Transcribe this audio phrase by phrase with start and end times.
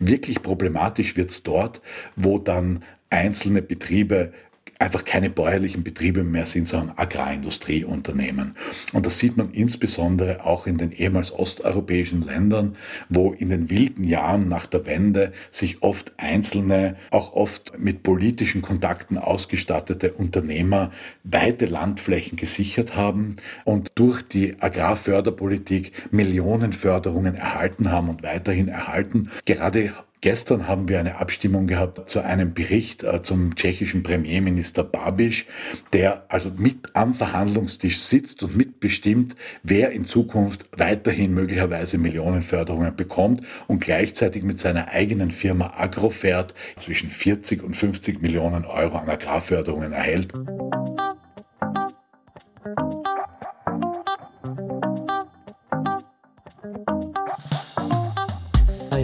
[0.00, 1.82] Wirklich problematisch wird es dort,
[2.16, 4.32] wo dann einzelne Betriebe
[4.80, 8.56] einfach keine bäuerlichen Betriebe mehr sind, sondern Agrarindustrieunternehmen.
[8.92, 12.76] Und das sieht man insbesondere auch in den ehemals osteuropäischen Ländern,
[13.08, 18.62] wo in den wilden Jahren nach der Wende sich oft einzelne, auch oft mit politischen
[18.62, 20.90] Kontakten ausgestattete Unternehmer
[21.24, 29.30] weite Landflächen gesichert haben und durch die Agrarförderpolitik Millionenförderungen erhalten haben und weiterhin erhalten.
[29.44, 29.92] Gerade
[30.22, 35.46] Gestern haben wir eine Abstimmung gehabt zu einem Bericht äh, zum tschechischen Premierminister Babiš,
[35.94, 43.46] der also mit am Verhandlungstisch sitzt und mitbestimmt, wer in Zukunft weiterhin möglicherweise Millionenförderungen bekommt
[43.66, 49.92] und gleichzeitig mit seiner eigenen Firma Agrofert zwischen 40 und 50 Millionen Euro an Agrarförderungen
[49.92, 50.28] erhält.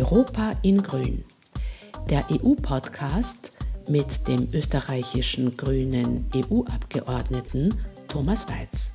[0.08, 1.24] Europa in Grün,
[2.08, 3.56] der EU-Podcast
[3.88, 7.74] mit dem österreichischen grünen EU-Abgeordneten
[8.06, 8.94] Thomas Weiz.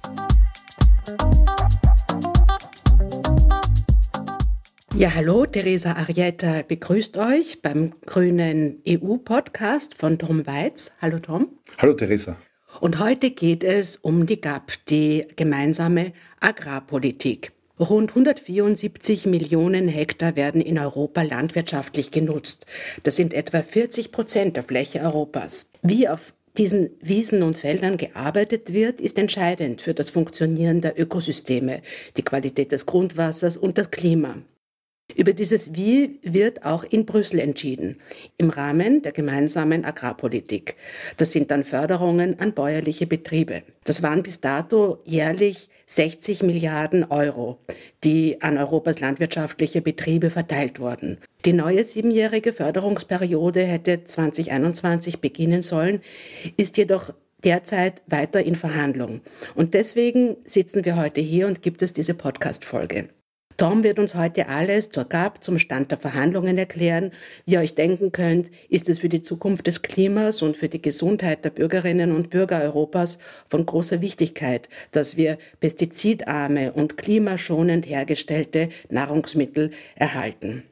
[4.95, 10.93] Ja, hallo, Theresa Arietta begrüßt euch beim grünen EU-Podcast von Tom Weiz.
[11.01, 11.49] Hallo Tom.
[11.77, 12.37] Hallo Theresa.
[12.79, 17.51] Und heute geht es um die GAP, die gemeinsame Agrarpolitik.
[17.81, 22.67] Rund 174 Millionen Hektar werden in Europa landwirtschaftlich genutzt.
[23.01, 25.71] Das sind etwa 40 Prozent der Fläche Europas.
[25.81, 31.81] Wie auf diesen Wiesen und Feldern gearbeitet wird, ist entscheidend für das Funktionieren der Ökosysteme,
[32.17, 34.37] die Qualität des Grundwassers und das Klima.
[35.15, 37.97] Über dieses Wie wird auch in Brüssel entschieden,
[38.37, 40.75] im Rahmen der gemeinsamen Agrarpolitik.
[41.17, 43.63] Das sind dann Förderungen an bäuerliche Betriebe.
[43.83, 47.59] Das waren bis dato jährlich 60 Milliarden Euro,
[48.03, 51.17] die an Europas landwirtschaftliche Betriebe verteilt wurden.
[51.43, 55.99] Die neue siebenjährige Förderungsperiode hätte 2021 beginnen sollen,
[56.55, 59.21] ist jedoch derzeit weiter in Verhandlung.
[59.55, 63.09] Und deswegen sitzen wir heute hier und gibt es diese Podcast-Folge.
[63.61, 67.11] Tom wird uns heute alles zur GAP, zum Stand der Verhandlungen erklären.
[67.45, 70.81] Wie ihr euch denken könnt, ist es für die Zukunft des Klimas und für die
[70.81, 78.69] Gesundheit der Bürgerinnen und Bürger Europas von großer Wichtigkeit, dass wir pestizidarme und klimaschonend hergestellte
[78.89, 80.63] Nahrungsmittel erhalten.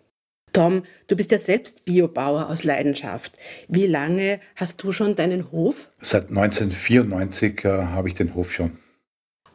[0.52, 3.38] Tom, du bist ja selbst Biobauer aus Leidenschaft.
[3.68, 5.90] Wie lange hast du schon deinen Hof?
[6.02, 8.72] Seit 1994 äh, habe ich den Hof schon.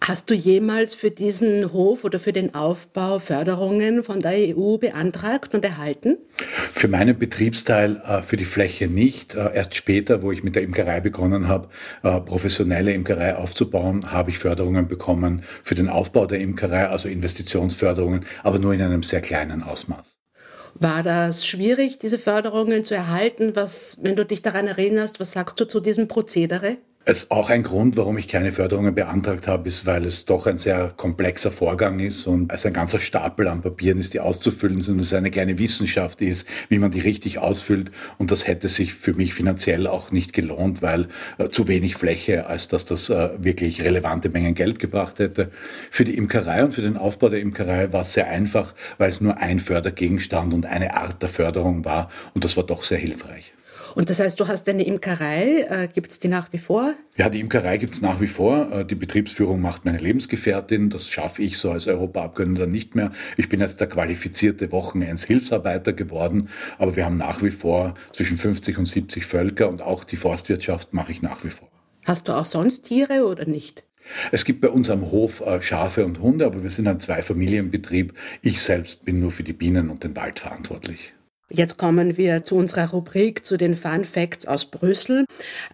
[0.07, 5.55] Hast du jemals für diesen Hof oder für den Aufbau Förderungen von der EU beantragt
[5.55, 6.19] und erhalten?
[6.37, 9.35] Für meinen Betriebsteil, äh, für die Fläche nicht.
[9.35, 11.71] Äh, erst später, wo ich mit der Imkerei begonnen habe,
[12.03, 18.27] äh, professionelle Imkerei aufzubauen, habe ich Förderungen bekommen für den Aufbau der Imkerei, also Investitionsförderungen,
[18.43, 20.19] aber nur in einem sehr kleinen Ausmaß.
[20.75, 23.57] War das schwierig, diese Förderungen zu erhalten?
[23.57, 26.77] Was, wenn du dich daran erinnerst, was sagst du zu diesem Prozedere?
[27.07, 30.57] Es auch ein Grund, warum ich keine Förderungen beantragt habe, ist, weil es doch ein
[30.57, 34.95] sehr komplexer Vorgang ist und es ein ganzer Stapel an Papieren ist, die auszufüllen sind
[34.95, 37.91] und es eine kleine Wissenschaft ist, wie man die richtig ausfüllt.
[38.17, 42.47] Und das hätte sich für mich finanziell auch nicht gelohnt, weil äh, zu wenig Fläche,
[42.47, 45.51] als dass das äh, wirklich relevante Mengen Geld gebracht hätte.
[45.91, 49.21] Für die Imkerei und für den Aufbau der Imkerei war es sehr einfach, weil es
[49.21, 52.09] nur ein Fördergegenstand und eine Art der Förderung war.
[52.33, 53.53] Und das war doch sehr hilfreich.
[53.95, 56.95] Und das heißt, du hast eine Imkerei, äh, gibt es die nach wie vor?
[57.17, 58.71] Ja, die Imkerei gibt es nach wie vor.
[58.73, 60.91] Äh, die Betriebsführung macht meine Lebensgefährtin.
[60.91, 63.13] Das schaffe ich so als Europaabgeordneter nicht mehr.
[63.37, 68.79] Ich bin jetzt der qualifizierte Wochenends-Hilfsarbeiter geworden, aber wir haben nach wie vor zwischen 50
[68.79, 71.69] und 70 Völker und auch die Forstwirtschaft mache ich nach wie vor.
[72.05, 73.85] Hast du auch sonst Tiere oder nicht?
[74.33, 78.13] Es gibt bei uns am Hof äh, Schafe und Hunde, aber wir sind ein Zweifamilienbetrieb.
[78.43, 81.15] Ich selbst bin nur für die Bienen und den Wald verantwortlich.
[81.51, 85.27] Jetzt kommen wir zu unserer Rubrik, zu den Fun Facts aus Brüssel.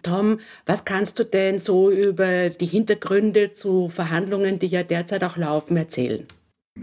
[0.03, 5.37] Tom, was kannst du denn so über die Hintergründe zu Verhandlungen, die ja derzeit auch
[5.37, 6.27] laufen, erzählen?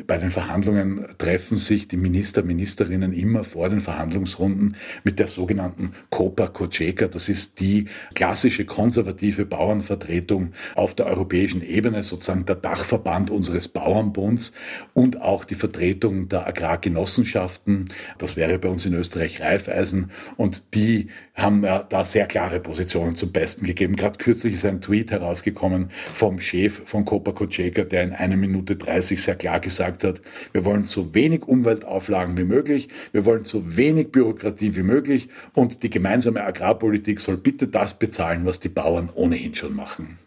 [0.06, 5.92] Bei den Verhandlungen treffen sich die Minister, Ministerinnen immer vor den Verhandlungsrunden mit der sogenannten
[6.08, 7.08] Copa Cogeca.
[7.08, 14.52] Das ist die klassische konservative Bauernvertretung auf der europäischen Ebene, sozusagen der Dachverband unseres Bauernbunds
[14.94, 17.88] und auch die Vertretung der Agrargenossenschaften.
[18.18, 23.30] Das wäre bei uns in Österreich Raiffeisen und die haben da sehr klare Positionen zum
[23.32, 23.94] Besten gegeben.
[23.94, 28.76] Gerade kürzlich ist ein Tweet herausgekommen vom Chef von Copa Cogeca, der in einer Minute
[28.76, 33.44] 30 sehr klar gesagt gesagt hat, wir wollen so wenig Umweltauflagen wie möglich, wir wollen
[33.44, 38.68] so wenig Bürokratie wie möglich und die gemeinsame Agrarpolitik soll bitte das bezahlen, was die
[38.68, 40.18] Bauern ohnehin schon machen.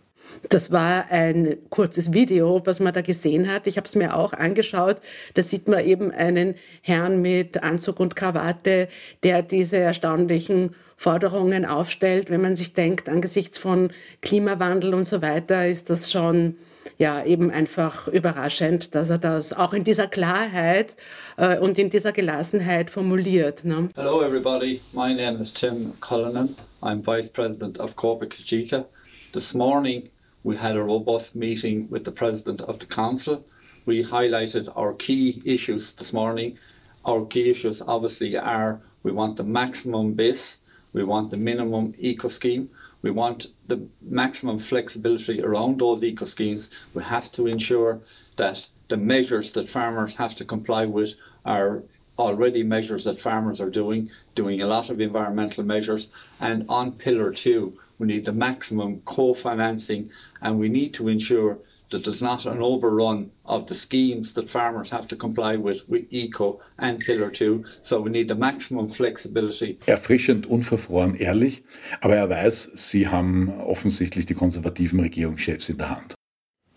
[0.49, 3.67] Das war ein kurzes Video, was man da gesehen hat.
[3.67, 4.97] Ich habe es mir auch angeschaut.
[5.35, 8.87] Da sieht man eben einen Herrn mit Anzug und Krawatte,
[9.23, 12.29] der diese erstaunlichen Forderungen aufstellt.
[12.29, 13.91] Wenn man sich denkt, angesichts von
[14.21, 16.55] Klimawandel und so weiter, ist das schon
[16.97, 20.95] ja eben einfach überraschend, dass er das auch in dieser Klarheit
[21.37, 23.65] äh, und in dieser Gelassenheit formuliert.
[23.65, 23.89] Ne?
[23.95, 26.55] Hello everybody, my name is Tim Cullinan.
[26.81, 28.85] I'm Vice President of Corporate Kajika.
[29.33, 30.09] This morning
[30.43, 33.43] we had a robust meeting with the President of the Council.
[33.85, 36.57] We highlighted our key issues this morning.
[37.05, 40.57] Our key issues obviously are we want the maximum BIS,
[40.93, 42.69] we want the minimum eco scheme,
[43.01, 46.69] we want the maximum flexibility around those eco schemes.
[46.93, 48.01] We have to ensure
[48.37, 51.15] that the measures that farmers have to comply with
[51.45, 51.83] are
[52.19, 56.09] already measures that farmers are doing, doing a lot of environmental measures.
[56.39, 60.11] And on pillar two, we need the maximum co-financing
[60.41, 61.57] and we need to ensure
[61.91, 66.03] that there's not an overrun of the schemes that farmers have to comply with with
[66.09, 67.63] ECO and Pillar 2.
[67.81, 69.77] So we need the maximum flexibility.
[69.85, 71.63] Erfrischend, unverfroren, ehrlich,
[72.01, 76.15] aber er weiß, Sie haben offensichtlich die konservativen Regierungschefs in der Hand.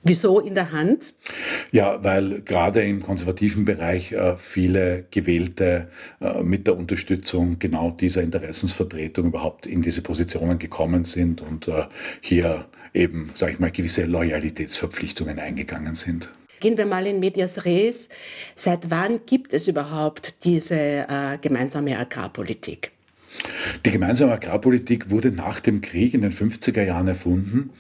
[0.06, 1.14] Wieso in der Hand?
[1.72, 5.88] Ja, weil gerade im konservativen Bereich äh, viele Gewählte
[6.20, 11.87] äh, mit der Unterstützung genau dieser Interessensvertretung überhaupt in diese Positionen gekommen sind und äh,
[12.20, 16.31] hier eben, sage ich mal, gewisse Loyalitätsverpflichtungen eingegangen sind.
[16.61, 18.08] Gehen wir mal in Medias Res.
[18.55, 22.93] Seit wann gibt es überhaupt diese äh, gemeinsame Agrarpolitik?
[23.85, 27.70] Die gemeinsame Agrarpolitik wurde nach dem Krieg in den 50er Jahren erfunden,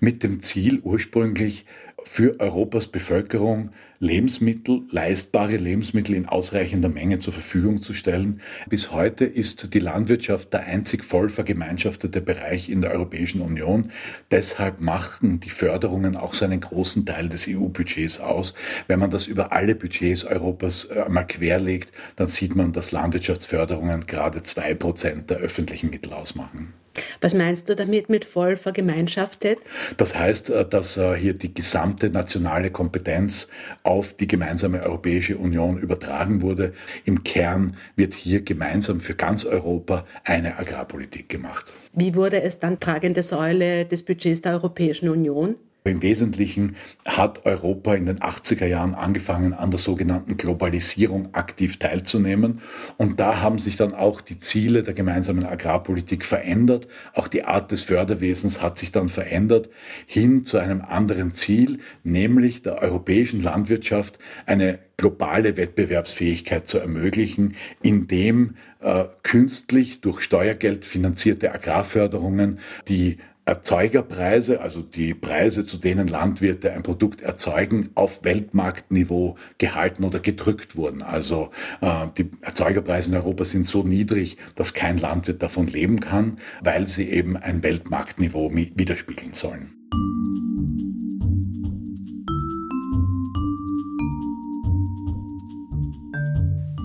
[0.00, 1.64] mit dem Ziel ursprünglich
[2.04, 3.70] für Europas Bevölkerung
[4.04, 8.42] Lebensmittel, leistbare Lebensmittel in ausreichender Menge zur Verfügung zu stellen.
[8.68, 13.90] Bis heute ist die Landwirtschaft der einzig voll vergemeinschaftete Bereich in der Europäischen Union.
[14.30, 18.52] Deshalb machen die Förderungen auch so einen großen Teil des EU-Budgets aus.
[18.88, 24.06] Wenn man das über alle Budgets Europas äh, einmal querlegt, dann sieht man, dass Landwirtschaftsförderungen
[24.06, 26.74] gerade zwei Prozent der öffentlichen Mittel ausmachen.
[27.20, 29.58] Was meinst du damit mit voll vergemeinschaftet?
[29.96, 33.48] Das heißt, äh, dass äh, hier die gesamte nationale Kompetenz
[33.82, 36.72] auf die gemeinsame Europäische Union übertragen wurde.
[37.04, 41.72] Im Kern wird hier gemeinsam für ganz Europa eine Agrarpolitik gemacht.
[41.92, 45.56] Wie wurde es dann tragende Säule des Budgets der Europäischen Union?
[45.86, 52.62] Im Wesentlichen hat Europa in den 80er Jahren angefangen, an der sogenannten Globalisierung aktiv teilzunehmen.
[52.96, 56.88] Und da haben sich dann auch die Ziele der gemeinsamen Agrarpolitik verändert.
[57.12, 59.68] Auch die Art des Förderwesens hat sich dann verändert
[60.06, 68.54] hin zu einem anderen Ziel, nämlich der europäischen Landwirtschaft eine globale Wettbewerbsfähigkeit zu ermöglichen, indem
[68.80, 72.58] äh, künstlich durch Steuergeld finanzierte Agrarförderungen
[72.88, 80.20] die Erzeugerpreise, also die Preise, zu denen Landwirte ein Produkt erzeugen, auf Weltmarktniveau gehalten oder
[80.20, 81.02] gedrückt wurden.
[81.02, 81.50] Also
[81.80, 86.88] äh, die Erzeugerpreise in Europa sind so niedrig, dass kein Landwirt davon leben kann, weil
[86.88, 89.74] sie eben ein Weltmarktniveau widerspiegeln sollen.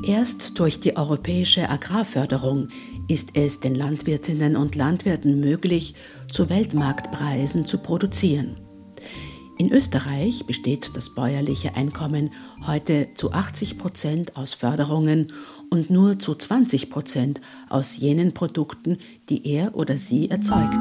[0.09, 2.69] Erst durch die europäische Agrarförderung
[3.07, 5.94] ist es den Landwirtinnen und Landwirten möglich,
[6.31, 8.56] zu Weltmarktpreisen zu produzieren.
[9.59, 12.31] In Österreich besteht das bäuerliche Einkommen
[12.65, 15.31] heute zu 80 Prozent aus Förderungen
[15.69, 17.39] und nur zu 20 Prozent
[17.69, 18.97] aus jenen Produkten,
[19.30, 20.80] die er oder sie erzeugt.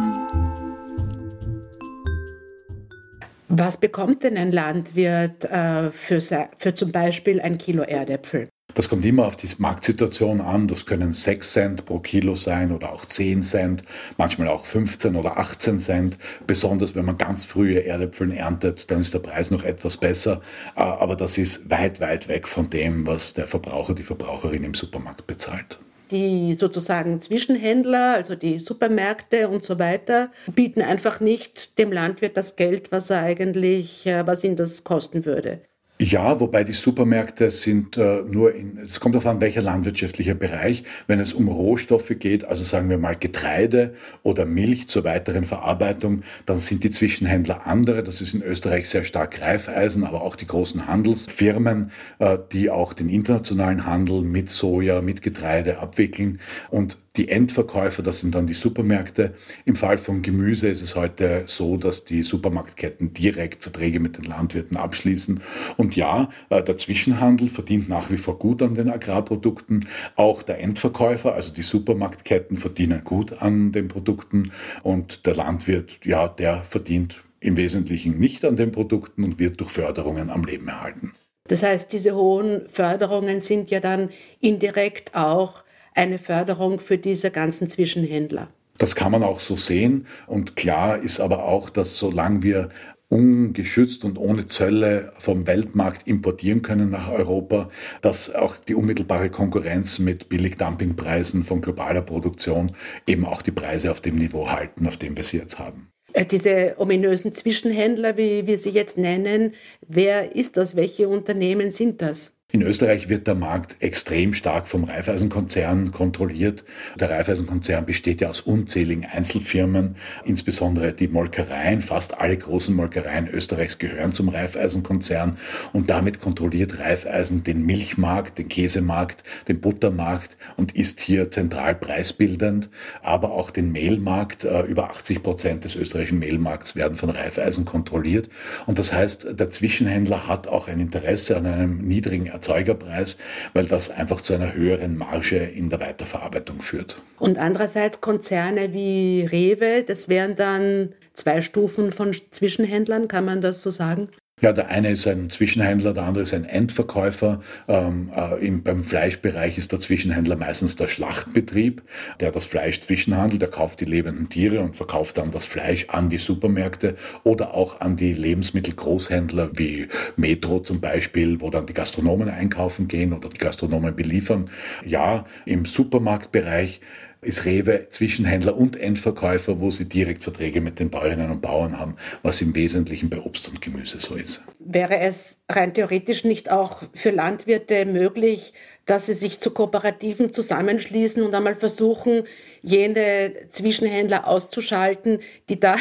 [3.51, 6.23] Was bekommt denn ein Landwirt äh, für,
[6.57, 8.49] für zum Beispiel ein Kilo Erdäpfel?
[8.79, 10.69] Das kommt immer auf die Marktsituation an.
[10.69, 13.83] Das können 6 Cent pro Kilo sein oder auch 10 Cent,
[14.19, 16.17] manchmal auch 15 oder 18 Cent.
[16.47, 20.43] Besonders wenn man ganz frühe Erdäpfel erntet, dann ist der Preis noch etwas besser.
[20.77, 24.75] Äh, aber das ist weit, weit weg von dem, was der Verbraucher, die Verbraucherin im
[24.75, 25.81] Supermarkt bezahlt.
[26.13, 32.55] Die sozusagen Zwischenhändler, also die Supermärkte und so weiter, bieten einfach nicht dem Landwirt das
[32.55, 35.63] Geld, was er eigentlich, äh, was ihn das kosten würde.
[36.01, 40.85] Ja, wobei die Supermärkte sind äh, nur in, es kommt darauf an, welcher landwirtschaftlicher Bereich,
[41.09, 46.23] wenn es um Rohstoffe geht, also sagen wir mal Getreide oder Milch zur weiteren Verarbeitung,
[46.47, 48.05] dann sind die Zwischenhändler andere.
[48.05, 51.91] Das ist in Österreich sehr stark Reifeisen, aber auch die großen Handelsfirmen,
[52.21, 56.39] äh, die auch den internationalen Handel mit Soja, mit Getreide abwickeln.
[56.71, 59.35] Und die Endverkäufer, das sind dann die Supermärkte.
[59.65, 64.25] Im Fall von Gemüse ist es heute so, dass die Supermarktketten direkt Verträge mit den
[64.25, 65.41] Landwirten abschließen.
[65.77, 69.89] Und ja, äh, der Zwischenhandel verdient nach wie vor gut an den Agrarprodukten.
[70.17, 74.53] Auch der Endverkäufer, also die Supermarktketten verdienen gut an den Produkten.
[74.83, 79.71] Und der Landwirt, ja, der verdient im Wesentlichen nicht an den Produkten und wird durch
[79.71, 81.13] Förderungen am Leben erhalten.
[81.47, 85.63] Das heißt, diese hohen Förderungen sind ja dann indirekt auch
[85.95, 88.49] eine Förderung für diese ganzen Zwischenhändler.
[88.77, 90.07] Das kann man auch so sehen.
[90.27, 92.69] Und klar ist aber auch, dass solange wir
[93.09, 97.71] ungeschützt und ohne Zölle vom Weltmarkt importieren können nach Europa,
[98.03, 102.73] dass auch die unmittelbare Konkurrenz mit Billigdumpingpreisen von globaler Produktion
[103.07, 105.89] eben auch die Preise auf dem Niveau halten, auf dem wir sie jetzt haben.
[106.13, 109.55] Äh, diese ominösen Zwischenhändler, wie wir sie jetzt nennen,
[109.87, 110.77] wer ist das?
[110.77, 112.38] Welche Unternehmen sind das?
[112.51, 116.65] In Österreich wird der Markt extrem stark vom Raiffeisenkonzern kontrolliert.
[116.99, 121.83] Der Raiffeisenkonzern besteht ja aus unzähligen Einzelfirmen, insbesondere die Molkereien.
[121.83, 125.37] Fast alle großen Molkereien Österreichs gehören zum Raiffeisenkonzern
[125.75, 132.71] und damit kontrolliert Raiffeisen den Milchmarkt, den Käsemarkt, den Buttermarkt und ist hier zentral preisbildend,
[133.03, 134.45] aber auch den Mehlmarkt.
[134.45, 138.31] Äh, über 80 Prozent des österreichischen Mehlmarkts werden von Raiffeisen kontrolliert.
[138.65, 143.17] Und das heißt, der Zwischenhändler hat auch ein Interesse an einem niedrigen Erzeugerpreis,
[143.53, 147.03] weil das einfach zu einer höheren Marge in der Weiterverarbeitung führt.
[147.19, 153.63] Und andererseits Konzerne wie Rewe, das wären dann zwei Stufen von Zwischenhändlern, kann man das
[153.63, 154.09] so sagen?
[154.41, 157.41] Ja, der eine ist ein Zwischenhändler, der andere ist ein Endverkäufer.
[157.67, 161.83] Ähm, äh, im, beim Fleischbereich ist der Zwischenhändler meistens der Schlachtbetrieb,
[162.21, 163.43] der das Fleisch zwischenhandelt.
[163.43, 167.81] Der kauft die lebenden Tiere und verkauft dann das Fleisch an die Supermärkte oder auch
[167.81, 173.39] an die Lebensmittelgroßhändler wie Metro zum Beispiel, wo dann die Gastronomen einkaufen gehen oder die
[173.39, 174.51] Gastronomen beliefern.
[174.85, 176.81] Ja, im Supermarktbereich
[177.21, 181.97] ist Rewe Zwischenhändler und Endverkäufer, wo sie direkt Verträge mit den Bäuerinnen und Bauern haben,
[182.23, 184.43] was im Wesentlichen bei Obst und Gemüse so ist.
[184.61, 188.53] Wäre es rein theoretisch nicht auch für Landwirte möglich,
[188.87, 192.23] dass sie sich zu Kooperativen zusammenschließen und einmal versuchen,
[192.63, 195.77] jene Zwischenhändler auszuschalten, die da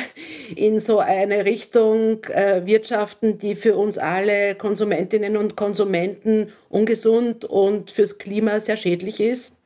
[0.55, 7.91] in so eine Richtung äh, wirtschaften, die für uns alle Konsumentinnen und Konsumenten ungesund und
[7.91, 9.56] fürs Klima sehr schädlich ist?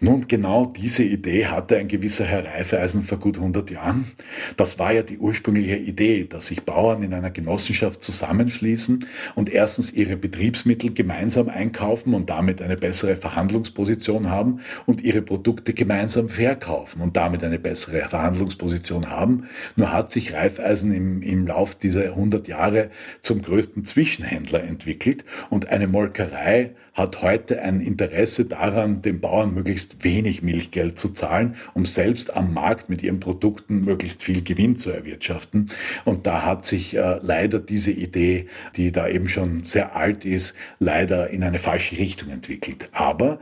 [0.00, 4.12] Nun, genau diese Idee hatte ein gewisser Herr Reifeisen vor gut 100 Jahren.
[4.56, 9.92] Das war ja die ursprüngliche Idee, dass sich Bauern in einer Genossenschaft zusammenschließen und erstens
[9.92, 17.00] ihre Betriebsmittel gemeinsam einkaufen und damit eine bessere Verhandlungsposition haben und ihre Produkte gemeinsam verkaufen
[17.00, 19.48] und damit eine bessere Verhandlungsposition haben.
[19.74, 22.90] Nur hat sich Reifeisen im, im Lauf dieser 100 Jahre
[23.20, 29.87] zum größten Zwischenhändler entwickelt und eine Molkerei hat heute ein Interesse daran, den Bauern möglichst
[30.00, 34.90] wenig Milchgeld zu zahlen, um selbst am Markt mit ihren Produkten möglichst viel Gewinn zu
[34.90, 35.70] erwirtschaften.
[36.04, 40.54] Und da hat sich äh, leider diese Idee, die da eben schon sehr alt ist,
[40.78, 42.88] leider in eine falsche Richtung entwickelt.
[42.92, 43.38] Aber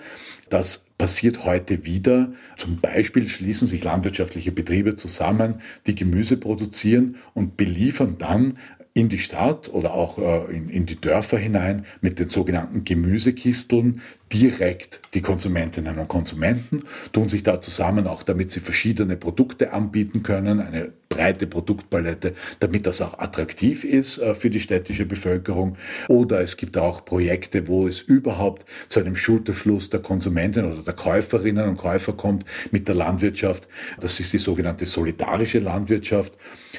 [0.49, 2.33] das passiert heute wieder.
[2.57, 8.59] Zum Beispiel schließen sich landwirtschaftliche Betriebe zusammen, die Gemüse produzieren und beliefern dann
[8.97, 14.01] in die Stadt oder auch äh, in, in die Dörfer hinein mit den sogenannten Gemüsekisteln
[14.33, 20.23] direkt die Konsumentinnen und Konsumenten, tun sich da zusammen, auch damit sie verschiedene Produkte anbieten
[20.23, 25.77] können, eine breite Produktpalette, damit das auch attraktiv ist äh, für die städtische Bevölkerung.
[26.09, 30.95] Oder es gibt auch Projekte, wo es überhaupt zu einem Schulterschluss der Konsumentinnen oder der
[30.95, 33.69] Käuferinnen und Käufer kommt mit der Landwirtschaft.
[34.01, 36.33] Das ist die sogenannte solidarische Landwirtschaft,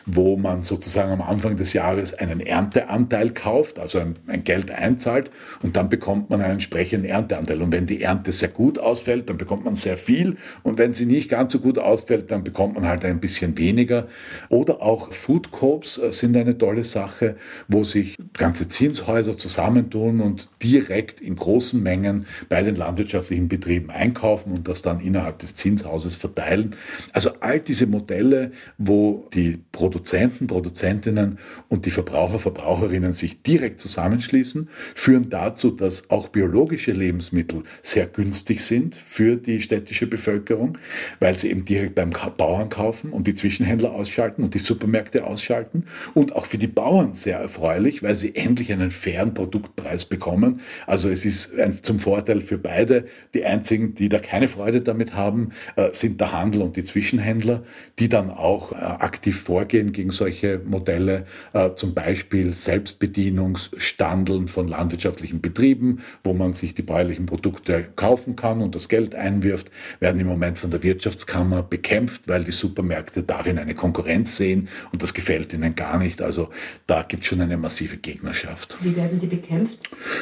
[0.05, 5.31] wo man sozusagen am Anfang des Jahres einen Ernteanteil kauft, also ein, ein Geld einzahlt
[5.63, 7.61] und dann bekommt man einen entsprechenden Ernteanteil Ernteanteil.
[7.61, 10.37] Und wenn die Ernte sehr gut ausfällt, dann bekommt man sehr viel.
[10.63, 14.07] Und wenn sie nicht ganz so gut ausfällt, dann bekommt man halt ein bisschen weniger.
[14.49, 20.49] Oder auch Food Coops äh, sind eine tolle Sache, wo sich ganze Zinshäuser zusammentun und
[20.61, 26.15] direkt in großen Mengen bei den landwirtschaftlichen Betrieben einkaufen und das dann innerhalb des Zinshauses
[26.15, 26.75] verteilen.
[27.13, 31.37] Also all diese Modelle, wo die Produzenten, Produzentinnen
[31.69, 38.07] und die Verbraucher, Verbraucherinnen sich direkt zusammenschließen, führen dazu, dass auch biologische Lebensmittel Lebensmittel sehr
[38.07, 40.77] günstig sind für die städtische Bevölkerung,
[41.19, 45.85] weil sie eben direkt beim Bauern kaufen und die Zwischenhändler ausschalten und die Supermärkte ausschalten.
[46.13, 50.61] Und auch für die Bauern sehr erfreulich, weil sie endlich einen fairen Produktpreis bekommen.
[50.85, 53.05] Also es ist ein, zum Vorteil für beide.
[53.33, 57.63] Die einzigen, die da keine Freude damit haben, äh, sind der Handel und die Zwischenhändler,
[57.99, 65.41] die dann auch äh, aktiv vorgehen gegen solche Modelle, äh, zum Beispiel Selbstbedienungsstandeln von landwirtschaftlichen
[65.41, 66.83] Betrieben, wo man sich die
[67.17, 72.27] bäuerlichen Produkte kaufen kann und das Geld einwirft, werden im Moment von der Wirtschaftskammer bekämpft,
[72.27, 76.21] weil die Supermärkte darin eine Konkurrenz sehen und das gefällt ihnen gar nicht.
[76.21, 76.49] Also
[76.85, 78.77] da gibt es schon eine massive Gegnerschaft.
[78.81, 79.77] Wie werden die bekämpft?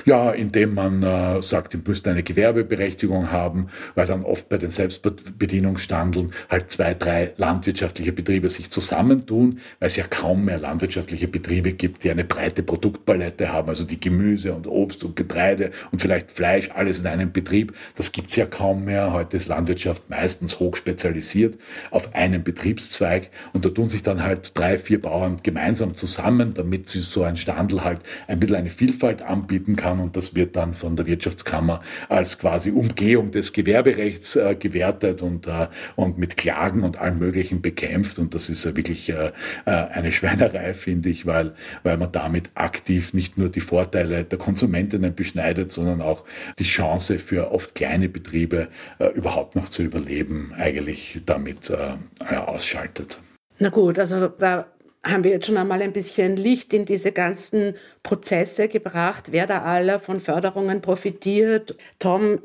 [0.06, 4.70] Ja, indem man äh, sagt, die müssten eine Gewerbeberechtigung haben, weil dann oft bei den
[4.70, 11.74] Selbstbedienungsstandeln halt zwei, drei landwirtschaftliche Betriebe sich zusammentun, weil es ja kaum mehr landwirtschaftliche Betriebe
[11.74, 16.32] gibt, die eine breite Produktpalette haben, also die Gemüse und Obst und Getreide und vielleicht
[16.32, 17.74] Fleisch, alles in einem Betrieb.
[17.96, 19.14] Das gibt es ja kaum mehr.
[19.14, 21.58] Heute ist Landwirtschaft meistens hochspezialisiert
[21.92, 26.90] auf einen Betriebszweig und da tun sich dann halt drei, vier Bauern gemeinsam zusammen, damit
[26.90, 30.74] sie so ein Standel halt ein bisschen eine Vielfalt anbieten kann und das wird dann
[30.74, 36.84] von der Wirtschaftskammer als quasi Umgehung des Gewerberechts äh, gewertet und, äh, und mit Klagen
[36.84, 39.32] und allem Möglichen bekämpft und das ist äh, wirklich äh,
[39.66, 45.16] eine Schweinerei, finde ich, weil, weil man damit aktiv nicht nur die Vorteile der Konsumentinnen
[45.16, 46.24] beschneidet, sondern auch
[46.60, 48.68] die Chance für oft kleine Betriebe
[49.00, 53.20] äh, überhaupt noch zu überleben eigentlich damit äh, ausschaltet.
[53.60, 54.68] Na gut, also da
[55.06, 59.62] haben wir jetzt schon einmal ein bisschen Licht in diese ganzen Prozesse gebracht, wer da
[59.62, 61.76] alle von Förderungen profitiert.
[62.00, 62.40] Tom,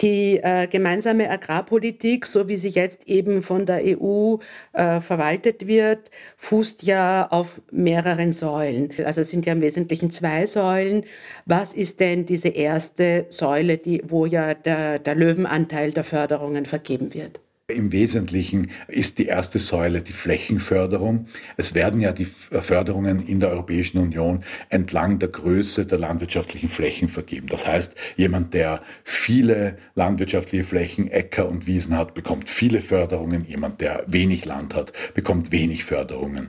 [0.00, 4.36] die äh, gemeinsame Agrarpolitik, so wie sie jetzt eben von der EU
[4.72, 8.92] äh, verwaltet wird, fußt ja auf mehreren Säulen.
[9.04, 11.04] Also es sind ja im Wesentlichen zwei Säulen.
[11.46, 17.14] Was ist denn diese erste Säule, die, wo ja der, der Löwenanteil der Förderungen vergeben
[17.14, 17.40] wird?
[17.70, 21.26] Im Wesentlichen ist die erste Säule die Flächenförderung.
[21.58, 27.10] Es werden ja die Förderungen in der Europäischen Union entlang der Größe der landwirtschaftlichen Flächen
[27.10, 27.46] vergeben.
[27.48, 33.44] Das heißt, jemand, der viele landwirtschaftliche Flächen, Äcker und Wiesen hat, bekommt viele Förderungen.
[33.46, 36.48] Jemand, der wenig Land hat, bekommt wenig Förderungen.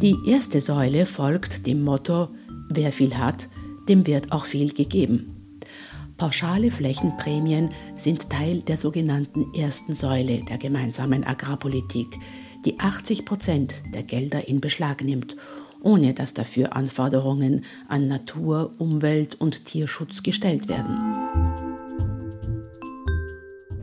[0.00, 2.28] Die erste Säule folgt dem Motto,
[2.70, 3.48] wer viel hat,
[3.88, 5.42] dem wird auch viel gegeben.
[6.18, 12.06] Pauschale Flächenprämien sind Teil der sogenannten ersten Säule der gemeinsamen Agrarpolitik,
[12.64, 15.36] die 80 Prozent der Gelder in Beschlag nimmt,
[15.82, 21.41] ohne dass dafür Anforderungen an Natur, Umwelt und Tierschutz gestellt werden.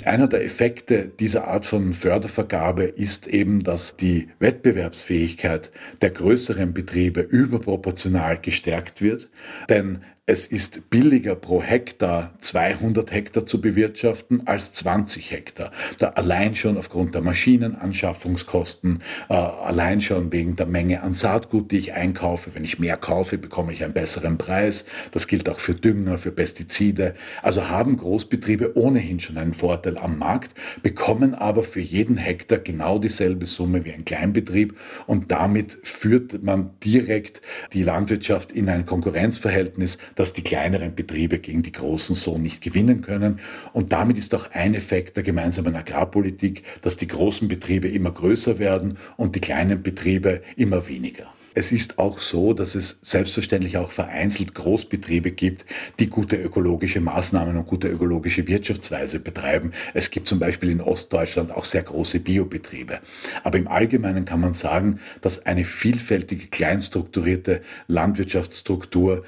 [0.09, 5.69] Einer der Effekte dieser Art von Fördervergabe ist eben, dass die Wettbewerbsfähigkeit
[6.01, 9.29] der größeren Betriebe überproportional gestärkt wird.
[9.69, 15.71] Denn es ist billiger pro Hektar 200 Hektar zu bewirtschaften als 20 Hektar.
[15.97, 21.79] Da allein schon aufgrund der Maschinenanschaffungskosten, äh, allein schon wegen der Menge an Saatgut, die
[21.79, 22.51] ich einkaufe.
[22.53, 24.85] Wenn ich mehr kaufe, bekomme ich einen besseren Preis.
[25.09, 27.15] Das gilt auch für Dünger, für Pestizide.
[27.41, 32.99] Also haben Großbetriebe ohnehin schon einen Vorteil am Markt, bekommen aber für jeden Hektar genau
[32.99, 34.77] dieselbe Summe wie ein Kleinbetrieb
[35.07, 37.41] und damit führt man direkt
[37.73, 43.01] die Landwirtschaft in ein Konkurrenzverhältnis, dass die kleineren Betriebe gegen die großen so nicht gewinnen
[43.01, 43.39] können.
[43.71, 48.59] Und damit ist auch ein Effekt der gemeinsamen Agrarpolitik, dass die großen Betriebe immer größer
[48.59, 51.33] werden und die kleinen Betriebe immer weniger.
[51.53, 55.65] Es ist auch so, dass es selbstverständlich auch vereinzelt Großbetriebe gibt,
[55.99, 59.71] die gute ökologische Maßnahmen und gute ökologische Wirtschaftsweise betreiben.
[59.93, 62.99] Es gibt zum Beispiel in Ostdeutschland auch sehr große Biobetriebe.
[63.43, 69.23] Aber im Allgemeinen kann man sagen, dass eine vielfältige, kleinstrukturierte Landwirtschaftsstruktur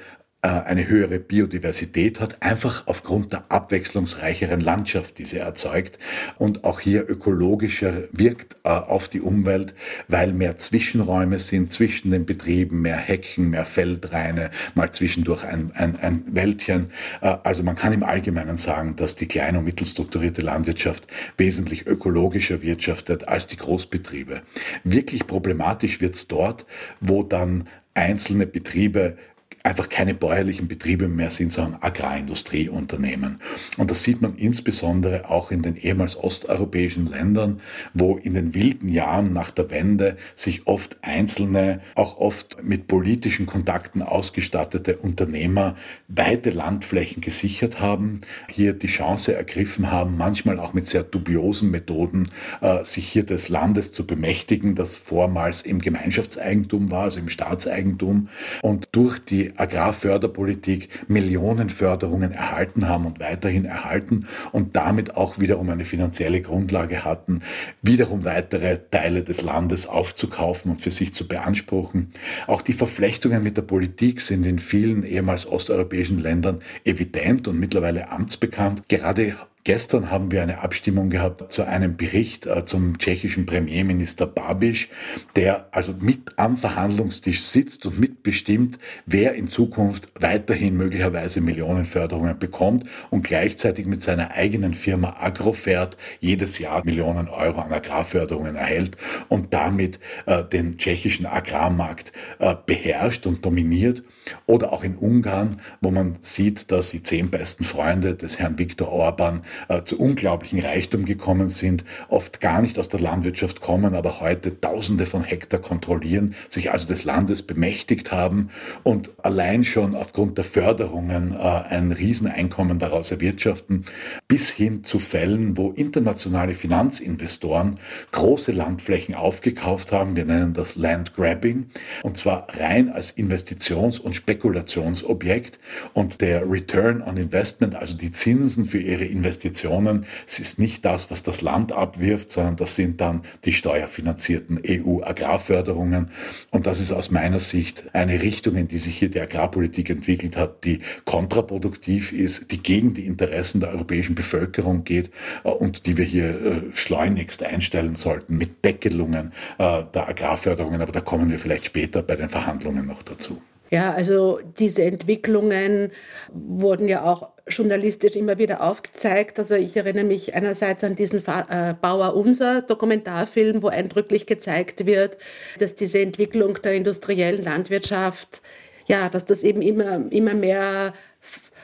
[0.48, 6.00] eine höhere Biodiversität hat, einfach aufgrund der abwechslungsreicheren Landschaft, die sie erzeugt
[6.36, 9.72] und auch hier ökologischer wirkt äh, auf die Umwelt,
[10.08, 15.96] weil mehr Zwischenräume sind zwischen den Betrieben, mehr Hecken, mehr Feldreine, mal zwischendurch ein, ein,
[16.00, 16.90] ein Wäldchen.
[17.20, 22.62] Äh, also man kann im Allgemeinen sagen, dass die kleine und mittelstrukturierte Landwirtschaft wesentlich ökologischer
[22.62, 24.42] wirtschaftet als die Großbetriebe.
[24.82, 26.66] Wirklich problematisch wird's dort,
[27.00, 29.16] wo dann einzelne Betriebe
[29.62, 33.40] einfach keine bäuerlichen Betriebe mehr sind, sondern Agrarindustrieunternehmen.
[33.76, 37.60] Und das sieht man insbesondere auch in den ehemals osteuropäischen Ländern,
[37.94, 43.46] wo in den wilden Jahren nach der Wende sich oft einzelne, auch oft mit politischen
[43.46, 45.76] Kontakten ausgestattete Unternehmer
[46.08, 52.28] weite Landflächen gesichert haben, hier die Chance ergriffen haben, manchmal auch mit sehr dubiosen Methoden,
[52.60, 58.28] äh, sich hier des Landes zu bemächtigen, das vormals im Gemeinschaftseigentum war, also im Staatseigentum.
[58.62, 65.84] Und durch die Agrarförderpolitik Millionenförderungen erhalten haben und weiterhin erhalten und damit auch wiederum eine
[65.84, 67.42] finanzielle Grundlage hatten,
[67.82, 72.10] wiederum weitere Teile des Landes aufzukaufen und für sich zu beanspruchen.
[72.46, 78.10] Auch die Verflechtungen mit der Politik sind in vielen ehemals osteuropäischen Ländern evident und mittlerweile
[78.10, 78.88] amtsbekannt.
[78.88, 84.88] Gerade Gestern haben wir eine Abstimmung gehabt zu einem Bericht äh, zum tschechischen Premierminister Babiš,
[85.36, 92.88] der also mit am Verhandlungstisch sitzt und mitbestimmt, wer in Zukunft weiterhin möglicherweise Millionenförderungen bekommt
[93.10, 98.96] und gleichzeitig mit seiner eigenen Firma Agrofert jedes Jahr Millionen Euro an Agrarförderungen erhält
[99.28, 104.02] und damit äh, den tschechischen Agrarmarkt äh, beherrscht und dominiert.
[104.46, 108.88] Oder auch in Ungarn, wo man sieht, dass die zehn besten Freunde des Herrn Viktor
[108.88, 114.20] Orban äh, zu unglaublichen Reichtum gekommen sind, oft gar nicht aus der Landwirtschaft kommen, aber
[114.20, 118.50] heute Tausende von Hektar kontrollieren, sich also des Landes bemächtigt haben
[118.82, 123.84] und allein schon aufgrund der Förderungen äh, ein Rieseneinkommen daraus erwirtschaften,
[124.28, 127.76] bis hin zu Fällen, wo internationale Finanzinvestoren
[128.12, 130.16] große Landflächen aufgekauft haben.
[130.16, 131.66] Wir nennen das Land Grabbing
[132.02, 135.58] und zwar rein als Investitions- und Spekulationsobjekt
[135.92, 141.10] und der Return on Investment, also die Zinsen für ihre Investitionen, es ist nicht das,
[141.10, 146.10] was das Land abwirft, sondern das sind dann die steuerfinanzierten EU-Agrarförderungen.
[146.50, 150.36] Und das ist aus meiner Sicht eine Richtung, in die sich hier die Agrarpolitik entwickelt
[150.36, 155.10] hat, die kontraproduktiv ist, die gegen die Interessen der europäischen Bevölkerung geht
[155.44, 160.80] äh, und die wir hier äh, schleunigst einstellen sollten mit Deckelungen äh, der Agrarförderungen.
[160.80, 163.42] Aber da kommen wir vielleicht später bei den Verhandlungen noch dazu.
[163.72, 165.92] Ja, also diese Entwicklungen
[166.30, 169.38] wurden ja auch journalistisch immer wieder aufgezeigt.
[169.38, 175.16] Also ich erinnere mich einerseits an diesen äh, Bauer Unser Dokumentarfilm, wo eindrücklich gezeigt wird,
[175.58, 178.42] dass diese Entwicklung der industriellen Landwirtschaft,
[178.88, 180.92] ja, dass das eben immer, immer mehr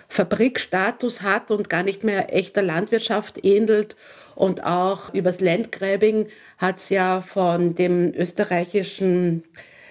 [0.09, 3.97] Fabrikstatus hat und gar nicht mehr echter Landwirtschaft ähnelt.
[4.35, 9.43] Und auch übers Landgrabbing hat es ja von dem österreichischen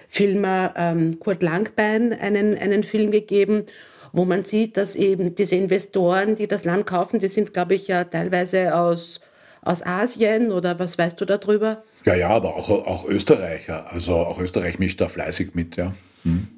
[0.08, 3.64] Filmer ähm, Kurt Langbein einen, einen Film gegeben,
[4.12, 7.88] wo man sieht, dass eben diese Investoren, die das Land kaufen, die sind, glaube ich,
[7.88, 9.20] ja teilweise aus,
[9.62, 11.84] aus Asien oder was weißt du darüber?
[12.04, 13.92] Ja, ja, aber auch, auch Österreicher.
[13.92, 15.92] Also auch Österreich mischt da fleißig mit, ja.
[16.24, 16.48] Hm.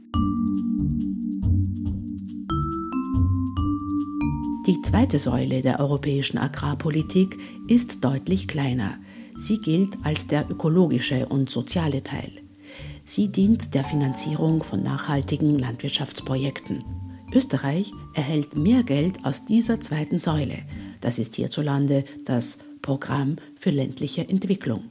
[4.66, 7.36] Die zweite Säule der europäischen Agrarpolitik
[7.66, 8.98] ist deutlich kleiner.
[9.36, 12.30] Sie gilt als der ökologische und soziale Teil.
[13.10, 16.84] Sie dient der Finanzierung von nachhaltigen Landwirtschaftsprojekten.
[17.34, 20.58] Österreich erhält mehr Geld aus dieser zweiten Säule.
[21.00, 24.84] Das ist hierzulande das Programm für ländliche Entwicklung.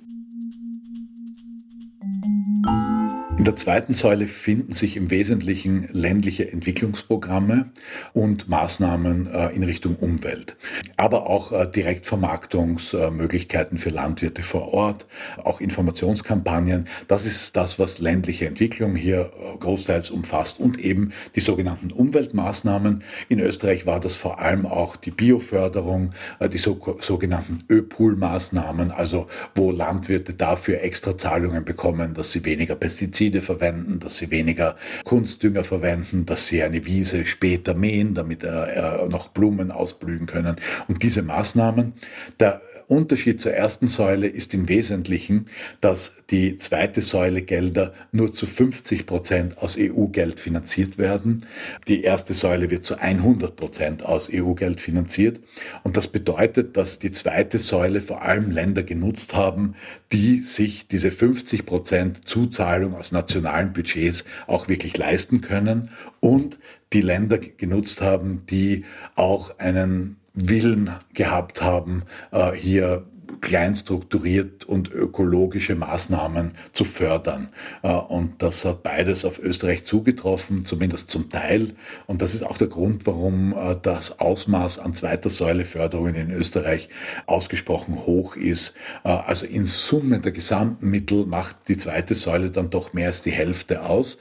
[3.40, 7.72] In der zweiten Säule finden sich im Wesentlichen ländliche Entwicklungsprogramme
[8.12, 10.58] und Maßnahmen äh, in Richtung Umwelt,
[10.98, 15.06] aber auch äh, Direktvermarktungsmöglichkeiten für Landwirte vor Ort,
[15.42, 16.90] auch Informationskampagnen.
[17.08, 23.06] Das ist das, was ländliche Entwicklung hier äh, großteils umfasst und eben die sogenannten Umweltmaßnahmen.
[23.30, 26.12] In Österreich war das vor allem auch die Bioförderung,
[26.52, 34.00] die sogenannten Öpool-Maßnahmen, also wo Landwirte dafür Extrazahlungen bekommen, dass sie weniger Pestizide Herbizide verwenden,
[34.00, 39.72] dass sie weniger Kunstdünger verwenden, dass sie eine Wiese später mähen, damit äh, noch Blumen
[39.72, 40.58] ausblühen können.
[40.88, 41.94] Und diese Maßnahmen,
[42.40, 45.46] der Unterschied zur ersten Säule ist im Wesentlichen,
[45.80, 51.46] dass die zweite Säule Gelder nur zu 50 Prozent aus EU-Geld finanziert werden.
[51.88, 55.40] Die erste Säule wird zu 100 Prozent aus EU-Geld finanziert.
[55.84, 59.76] Und das bedeutet, dass die zweite Säule vor allem Länder genutzt haben,
[60.12, 66.58] die sich diese 50 Prozent Zuzahlung aus nationalen Budgets auch wirklich leisten können und
[66.92, 73.06] die Länder genutzt haben, die auch einen Willen gehabt haben, äh, hier
[73.42, 77.50] klein strukturiert und ökologische Maßnahmen zu fördern.
[77.84, 81.74] Äh, und das hat beides auf Österreich zugetroffen, zumindest zum Teil.
[82.06, 86.32] Und das ist auch der Grund, warum äh, das Ausmaß an zweiter Säule Förderungen in
[86.32, 86.90] Österreich
[87.26, 88.74] ausgesprochen hoch ist.
[89.04, 93.32] Also in Summe der gesamten Mittel macht die zweite Säule dann doch mehr als die
[93.32, 94.18] Hälfte aus.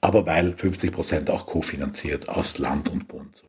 [0.00, 3.42] Aber weil 50 Prozent auch kofinanziert aus Land und Bund.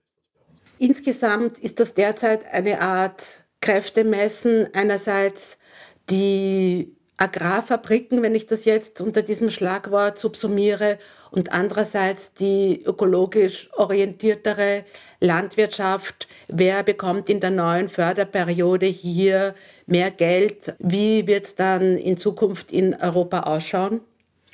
[0.82, 3.22] Insgesamt ist das derzeit eine Art
[3.62, 4.68] Kräftemessen.
[4.74, 5.60] Einerseits
[6.10, 10.98] die Agrarfabriken, wenn ich das jetzt unter diesem Schlagwort subsumiere,
[11.30, 14.84] und andererseits die ökologisch orientiertere
[15.20, 16.28] Landwirtschaft.
[16.48, 19.54] Wer bekommt in der neuen Förderperiode hier
[19.86, 20.74] mehr Geld?
[20.80, 24.02] Wie wird es dann in Zukunft in Europa ausschauen?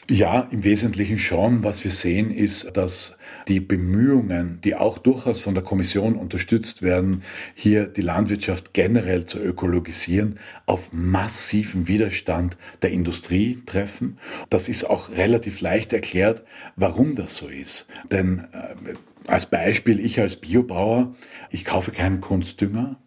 [0.10, 1.66] Ja, im Wesentlichen schon.
[1.66, 3.18] Was wir sehen, ist, dass
[3.50, 7.24] die Bemühungen, die auch durchaus von der Kommission unterstützt werden,
[7.56, 14.18] hier die Landwirtschaft generell zu ökologisieren, auf massiven Widerstand der Industrie treffen.
[14.50, 16.44] Das ist auch relativ leicht erklärt,
[16.78, 17.88] warum das so ist.
[18.10, 18.94] Denn äh,
[19.30, 21.16] als Beispiel, ich als Biobauer,
[21.52, 22.98] ich kaufe keinen Kunstdünger,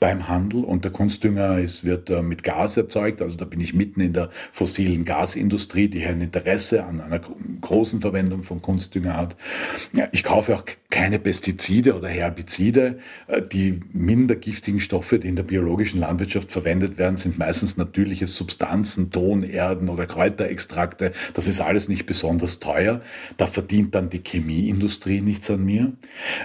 [0.00, 3.20] beim Handel und der Kunstdünger ist, wird äh, mit Gas erzeugt.
[3.20, 7.20] Also da bin ich mitten in der fossilen Gasindustrie, die ein Interesse an einer
[7.60, 9.36] großen Verwendung von Kunstdünger hat.
[9.92, 12.98] Ja, ich kaufe auch keine Pestizide oder Herbizide.
[13.26, 18.26] Äh, die minder giftigen Stoffe, die in der biologischen Landwirtschaft verwendet werden, sind meistens natürliche
[18.26, 21.12] Substanzen, Tonerden oder Kräuterextrakte.
[21.34, 23.00] Das ist alles nicht besonders teuer.
[23.36, 25.92] Da verdient dann die Chemieindustrie nichts an mir.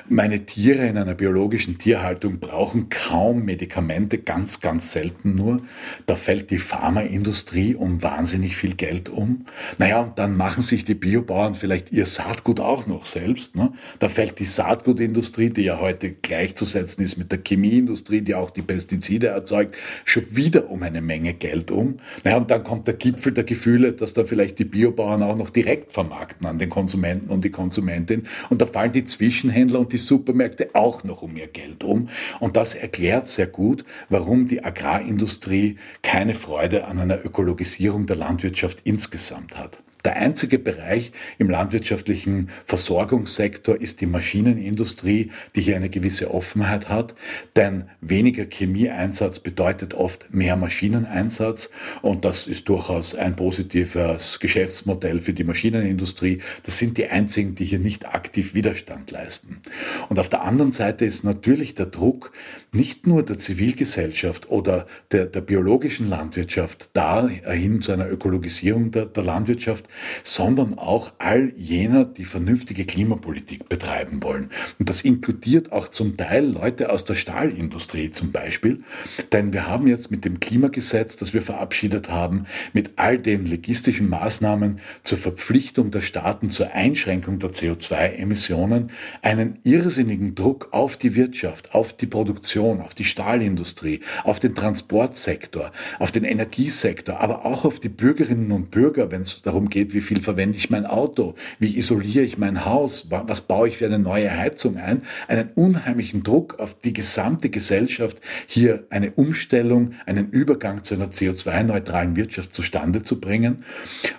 [0.10, 5.62] Meine Tiere in einer biologischen Tierhaltung brauchen kaum Medikamente, ganz, ganz selten nur.
[6.06, 9.45] Da fällt die Pharmaindustrie um wahnsinnig viel Geld um.
[9.77, 13.56] Naja, und dann machen sich die Biobauern vielleicht ihr Saatgut auch noch selbst.
[13.56, 13.73] Ne?
[13.99, 18.62] Da fällt die Saatgutindustrie, die ja heute gleichzusetzen ist mit der Chemieindustrie, die auch die
[18.62, 19.75] Pestizide erzeugt,
[20.06, 21.97] schon wieder um eine Menge Geld um.
[22.23, 25.49] Naja, und dann kommt der Gipfel der Gefühle, dass da vielleicht die Biobauern auch noch
[25.49, 28.27] direkt vermarkten an den Konsumenten und die Konsumentin.
[28.49, 32.10] Und da fallen die Zwischenhändler und die Supermärkte auch noch um ihr Geld um.
[32.39, 38.82] Und das erklärt sehr gut, warum die Agrarindustrie keine Freude an einer Ökologisierung der Landwirtschaft
[38.84, 39.84] insgesamt hat.
[40.06, 47.16] Der einzige Bereich im landwirtschaftlichen Versorgungssektor ist die Maschinenindustrie, die hier eine gewisse Offenheit hat,
[47.56, 51.70] denn weniger Chemieeinsatz bedeutet oft mehr Maschineneinsatz
[52.02, 56.42] und das ist durchaus ein positives Geschäftsmodell für die Maschinenindustrie.
[56.63, 59.62] Das sind die einzigen, die hier nicht aktiv Widerstand leisten.
[60.10, 62.34] Und auf der anderen Seite ist natürlich der Druck
[62.74, 69.24] nicht nur der Zivilgesellschaft oder der, der biologischen Landwirtschaft dahin zu einer Ökologisierung der, der
[69.24, 69.88] Landwirtschaft,
[70.23, 74.49] sondern auch all jener, die vernünftige Klimapolitik betreiben wollen.
[74.79, 78.84] Und das inkludiert auch zum Teil Leute aus der Stahlindustrie zum Beispiel,
[79.32, 84.10] denn wir haben jetzt mit dem Klimagesetz, das wir verabschiedet haben, mit all den logistischen
[84.10, 91.73] Maßnahmen zur Verpflichtung der Staaten zur Einschränkung der CO2-Emissionen einen irrsinnigen Druck auf die Wirtschaft,
[91.73, 97.79] auf die Produktion, auf die Stahlindustrie, auf den Transportsektor, auf den Energiesektor, aber auch auf
[97.79, 101.36] die Bürgerinnen und Bürger, wenn es darum geht, geht, wie viel verwende ich mein Auto,
[101.60, 106.24] wie isoliere ich mein Haus, was baue ich für eine neue Heizung ein, einen unheimlichen
[106.24, 113.04] Druck auf die gesamte Gesellschaft, hier eine Umstellung, einen Übergang zu einer CO2-neutralen Wirtschaft zustande
[113.04, 113.63] zu bringen.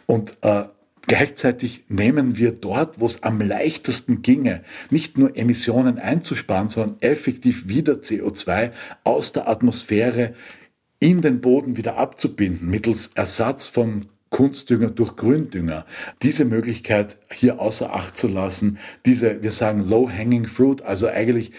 [0.07, 0.64] Und äh,
[1.07, 7.68] Gleichzeitig nehmen wir dort, wo es am leichtesten ginge, nicht nur Emissionen einzusparen, sondern effektiv
[7.68, 8.70] wieder CO2
[9.05, 10.33] aus der Atmosphäre
[11.00, 15.87] in den Boden wieder abzubinden, mittels Ersatz von Kunstdünger durch Gründünger.
[16.23, 21.53] Diese Möglichkeit hier außer Acht zu lassen, diese, wir sagen low-hanging fruit, also eigentlich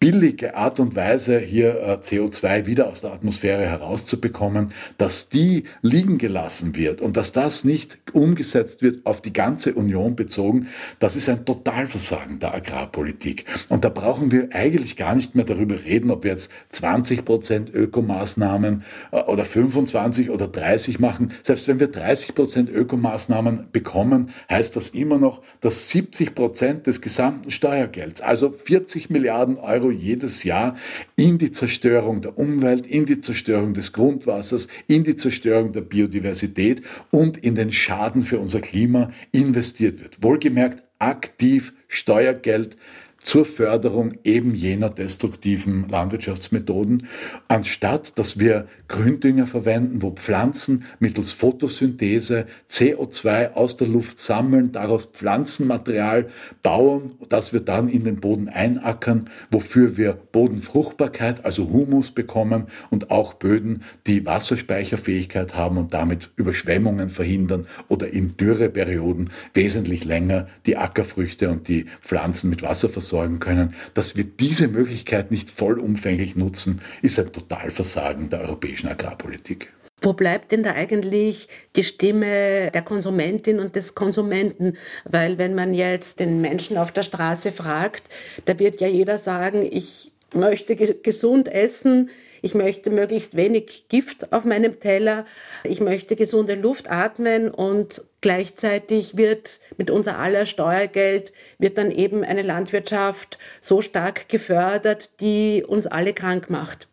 [0.00, 6.16] billige Art und Weise, hier äh, CO2 wieder aus der Atmosphäre herauszubekommen, dass die liegen
[6.16, 10.68] gelassen wird und dass das nicht umgesetzt wird auf die ganze Union bezogen,
[11.00, 13.44] das ist ein Totalversagen der Agrarpolitik.
[13.68, 17.68] Und da brauchen wir eigentlich gar nicht mehr darüber reden, ob wir jetzt 20 Prozent
[17.68, 21.34] Ökomaßnahmen äh, oder 25 oder 30 machen.
[21.42, 27.02] Selbst wenn wir 30 Prozent Ökomaßnahmen bekommen, heißt das immer noch, dass 70 Prozent des
[27.02, 30.76] gesamten Steuergelds, also 40 Milliarden Euro jedes Jahr
[31.16, 36.82] in die Zerstörung der Umwelt, in die Zerstörung des Grundwassers, in die Zerstörung der Biodiversität
[37.10, 40.22] und in den Schaden für unser Klima investiert wird.
[40.22, 42.76] Wohlgemerkt aktiv Steuergeld
[43.22, 47.06] zur Förderung eben jener destruktiven Landwirtschaftsmethoden,
[47.48, 55.04] anstatt dass wir Gründünger verwenden, wo Pflanzen mittels Photosynthese CO2 aus der Luft sammeln, daraus
[55.04, 56.28] Pflanzenmaterial
[56.64, 63.12] bauen, das wir dann in den Boden einackern, wofür wir Bodenfruchtbarkeit, also Humus bekommen und
[63.12, 70.76] auch Böden, die Wasserspeicherfähigkeit haben und damit Überschwemmungen verhindern oder in Dürreperioden wesentlich länger die
[70.76, 76.80] Ackerfrüchte und die Pflanzen mit Wasser versorgen können, dass wir diese Möglichkeit nicht vollumfänglich nutzen,
[77.02, 79.72] ist ein Totalversagen der europäischen Agrarpolitik.
[80.02, 84.78] Wo bleibt denn da eigentlich die Stimme der Konsumentin und des Konsumenten?
[85.04, 88.04] Weil wenn man jetzt den Menschen auf der Straße fragt,
[88.46, 94.44] da wird ja jeder sagen, ich möchte gesund essen, ich möchte möglichst wenig Gift auf
[94.44, 95.26] meinem Teller,
[95.64, 102.24] ich möchte gesunde Luft atmen und gleichzeitig wird mit unser aller Steuergeld wird dann eben
[102.24, 106.88] eine Landwirtschaft so stark gefördert, die uns alle krank macht.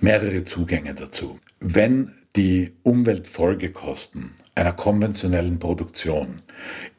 [0.00, 1.38] Mehrere Zugänge dazu.
[1.60, 6.42] Wenn die Umweltfolgekosten einer konventionellen Produktion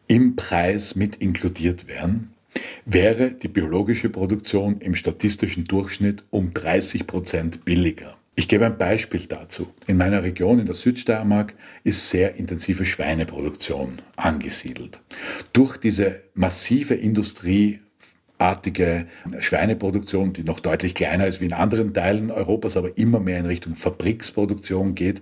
[0.07, 2.31] im Preis mit inkludiert wären,
[2.85, 8.17] wäre die biologische Produktion im statistischen Durchschnitt um 30 Prozent billiger.
[8.35, 9.67] Ich gebe ein Beispiel dazu.
[9.87, 14.99] In meiner Region in der Südsteiermark ist sehr intensive Schweineproduktion angesiedelt.
[15.53, 17.79] Durch diese massive Industrie
[18.39, 19.07] artige
[19.39, 23.47] Schweineproduktion, die noch deutlich kleiner ist wie in anderen Teilen Europas, aber immer mehr in
[23.47, 25.21] Richtung Fabriksproduktion geht,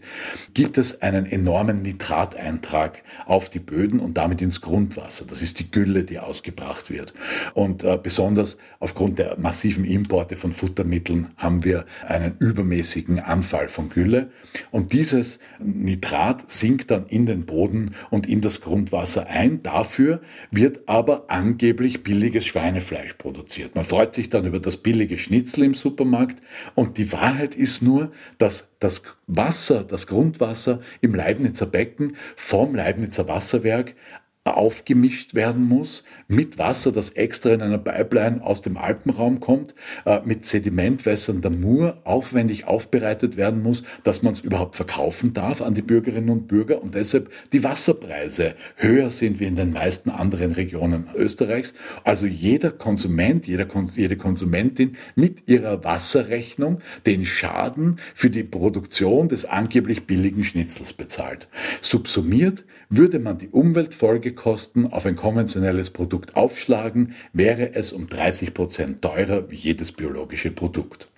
[0.54, 5.26] gibt es einen enormen Nitrateintrag auf die Böden und damit ins Grundwasser.
[5.26, 7.14] Das ist die Gülle, die ausgebracht wird.
[7.54, 13.90] Und äh, besonders aufgrund der massiven Importe von Futtermitteln haben wir einen übermäßigen Anfall von
[13.90, 14.30] Gülle.
[14.72, 19.64] Und dieses Nitrat sinkt dann in den Boden und in das Grundwasser ein.
[19.64, 23.76] Dafür wird aber angeblich billiges Schweinefleisch Fleisch produziert.
[23.76, 26.42] Man freut sich dann über das billige Schnitzel im Supermarkt
[26.74, 33.28] und die Wahrheit ist nur, dass das Wasser, das Grundwasser im Leibnizer Becken vom Leibnizer
[33.28, 33.96] Wasserwerk
[34.46, 39.74] aufgemischt werden muss mit Wasser, das extra in einer Pipeline aus dem Alpenraum kommt,
[40.06, 45.64] äh, mit Sedimentwässern der Mur aufwendig aufbereitet werden muss, dass man es überhaupt verkaufen darf
[45.64, 50.12] an die Bürgerinnen und Bürger und deshalb die Wasserpreise höher sind wie in den meisten
[50.12, 51.74] anderen Regionen Österreichs.
[52.04, 59.46] Also jeder Konsument, jeder, jede Konsumentin mit ihrer Wasserrechnung den Schaden für die Produktion des
[59.46, 61.48] angeblich billigen Schnitzels bezahlt.
[61.82, 69.02] Subsumiert würde man die Umweltfolgekosten auf ein konventionelles Produkt aufschlagen, wäre es um 30 Prozent
[69.02, 71.10] teurer wie jedes biologische Produkt.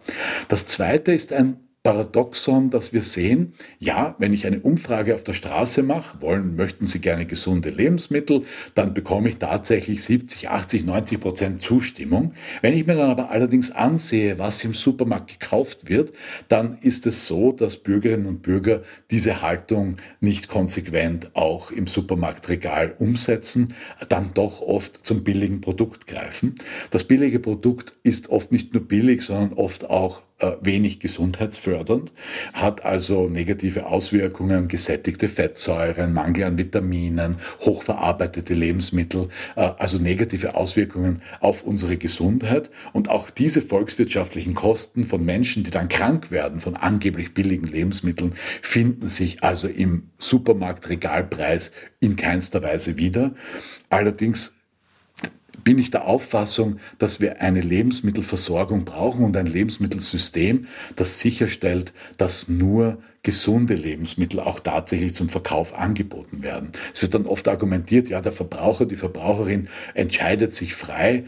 [0.48, 5.32] Das zweite ist ein Paradoxon, dass wir sehen, ja, wenn ich eine Umfrage auf der
[5.32, 8.42] Straße mache, wollen, möchten Sie gerne gesunde Lebensmittel,
[8.76, 12.34] dann bekomme ich tatsächlich 70, 80, 90 Prozent Zustimmung.
[12.62, 16.12] Wenn ich mir dann aber allerdings ansehe, was im Supermarkt gekauft wird,
[16.50, 22.96] dann ist es so, dass Bürgerinnen und Bürger diese Haltung nicht konsequent auch im Supermarktregal
[23.00, 23.74] umsetzen,
[24.10, 26.56] dann doch oft zum billigen Produkt greifen.
[26.92, 30.27] Das billige Produkt ist oft nicht nur billig, sondern oft auch
[30.62, 32.14] wenig gesundheitsfördernd,
[32.54, 41.22] hat also negative Auswirkungen, gesättigte Fettsäuren, Mangel an Vitaminen, hochverarbeitete Lebensmittel, äh, also negative Auswirkungen
[41.40, 42.70] auf unsere Gesundheit.
[42.94, 48.36] Und auch diese volkswirtschaftlichen Kosten von Menschen, die dann krank werden von angeblich billigen Lebensmitteln,
[48.62, 53.34] finden sich also im Supermarktregalpreis in keinster Weise wieder.
[53.90, 54.54] Allerdings
[55.64, 62.48] bin ich der Auffassung, dass wir eine Lebensmittelversorgung brauchen und ein Lebensmittelsystem, das sicherstellt, dass
[62.48, 66.72] nur gesunde Lebensmittel auch tatsächlich zum Verkauf angeboten werden.
[66.94, 71.26] Es wird dann oft argumentiert, ja, der Verbraucher, die Verbraucherin entscheidet sich frei.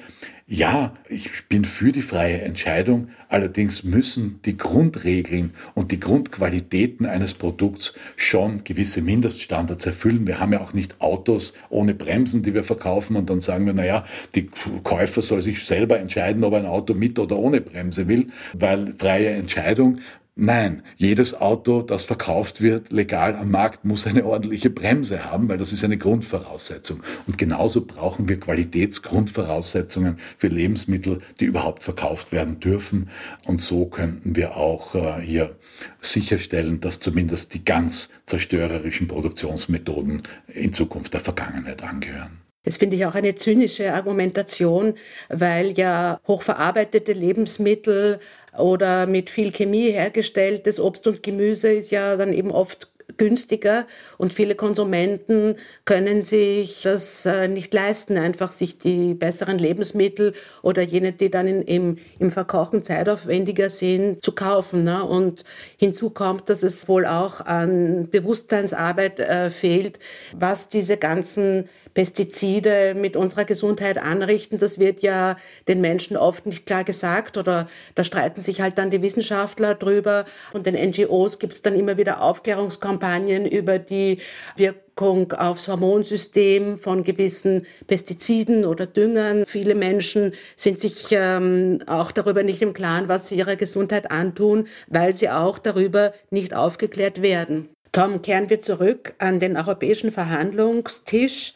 [0.51, 7.35] Ja, ich bin für die freie Entscheidung, allerdings müssen die Grundregeln und die Grundqualitäten eines
[7.35, 10.25] Produkts schon gewisse Mindeststandards erfüllen.
[10.25, 13.73] Wir haben ja auch nicht Autos ohne Bremsen, die wir verkaufen und dann sagen wir,
[13.73, 14.49] naja, die
[14.81, 18.95] Käufer soll sich selber entscheiden, ob er ein Auto mit oder ohne Bremse will, weil
[18.97, 19.99] freie Entscheidung
[20.41, 25.58] Nein, jedes Auto, das verkauft wird, legal am Markt, muss eine ordentliche Bremse haben, weil
[25.58, 27.04] das ist eine Grundvoraussetzung.
[27.28, 33.10] Und genauso brauchen wir Qualitätsgrundvoraussetzungen für Lebensmittel, die überhaupt verkauft werden dürfen.
[33.47, 35.58] Und so könnten wir auch äh, hier
[35.99, 42.39] sicherstellen, dass zumindest die ganz zerstörerischen Produktionsmethoden in Zukunft der Vergangenheit angehören.
[42.63, 44.95] Das finde ich auch eine zynische Argumentation,
[45.30, 48.19] weil ja hochverarbeitete Lebensmittel
[48.57, 53.85] oder mit viel Chemie hergestelltes Obst und Gemüse ist ja dann eben oft günstiger
[54.17, 60.81] und viele Konsumenten können sich das äh, nicht leisten, einfach sich die besseren Lebensmittel oder
[60.81, 64.83] jene, die dann in, im, im Verkochen zeitaufwendiger sind, zu kaufen.
[64.83, 65.03] Ne?
[65.03, 65.43] Und
[65.77, 69.99] hinzu kommt, dass es wohl auch an Bewusstseinsarbeit äh, fehlt,
[70.35, 74.57] was diese ganzen Pestizide mit unserer Gesundheit anrichten.
[74.57, 75.35] Das wird ja
[75.67, 80.23] den Menschen oft nicht klar gesagt oder da streiten sich halt dann die Wissenschaftler drüber.
[80.53, 84.19] Und den NGOs gibt es dann immer wieder Aufklärungskampagnen über die
[84.55, 89.43] Wirkung aufs Hormonsystem von gewissen Pestiziden oder Düngern.
[89.45, 94.67] Viele Menschen sind sich ähm, auch darüber nicht im Klaren, was sie ihrer Gesundheit antun,
[94.88, 97.67] weil sie auch darüber nicht aufgeklärt werden.
[97.91, 101.56] Tom, kehren wir zurück an den europäischen Verhandlungstisch.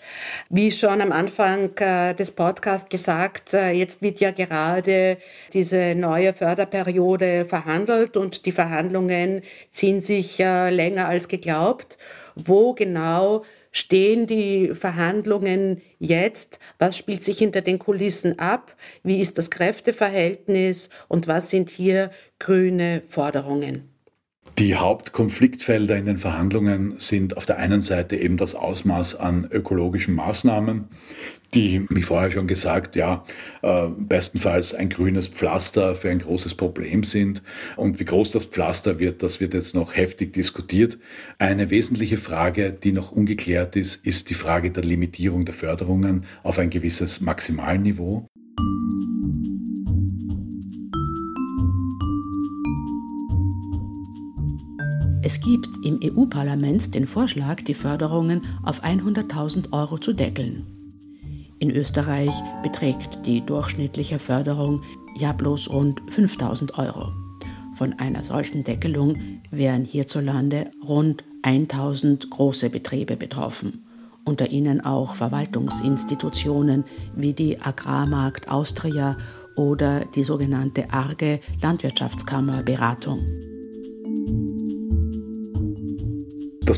[0.50, 5.18] Wie schon am Anfang äh, des Podcasts gesagt, äh, jetzt wird ja gerade
[5.54, 12.00] diese neue Förderperiode verhandelt und die Verhandlungen ziehen sich äh, länger als geglaubt.
[12.34, 16.58] Wo genau stehen die Verhandlungen jetzt?
[16.80, 18.76] Was spielt sich hinter den Kulissen ab?
[19.04, 23.93] Wie ist das Kräfteverhältnis und was sind hier grüne Forderungen?
[24.60, 30.14] Die Hauptkonfliktfelder in den Verhandlungen sind auf der einen Seite eben das Ausmaß an ökologischen
[30.14, 30.90] Maßnahmen,
[31.56, 33.24] die, wie vorher schon gesagt, ja,
[33.64, 37.42] äh, bestenfalls ein grünes Pflaster für ein großes Problem sind.
[37.78, 41.00] Und wie groß das Pflaster wird, das wird jetzt noch heftig diskutiert.
[41.40, 46.60] Eine wesentliche Frage, die noch ungeklärt ist, ist die Frage der Limitierung der Förderungen auf
[46.60, 48.28] ein gewisses Maximalniveau.
[55.26, 60.66] Es gibt im EU-Parlament den Vorschlag, die Förderungen auf 100.000 Euro zu deckeln.
[61.60, 64.82] In Österreich beträgt die durchschnittliche Förderung
[65.18, 67.14] ja bloß rund 5000 Euro.
[67.76, 69.16] Von einer solchen Deckelung
[69.50, 73.86] wären hierzulande rund 1000 große Betriebe betroffen,
[74.26, 76.84] unter ihnen auch Verwaltungsinstitutionen
[77.16, 79.16] wie die Agrarmarkt Austria
[79.56, 83.22] oder die sogenannte ARGE Landwirtschaftskammer Beratung.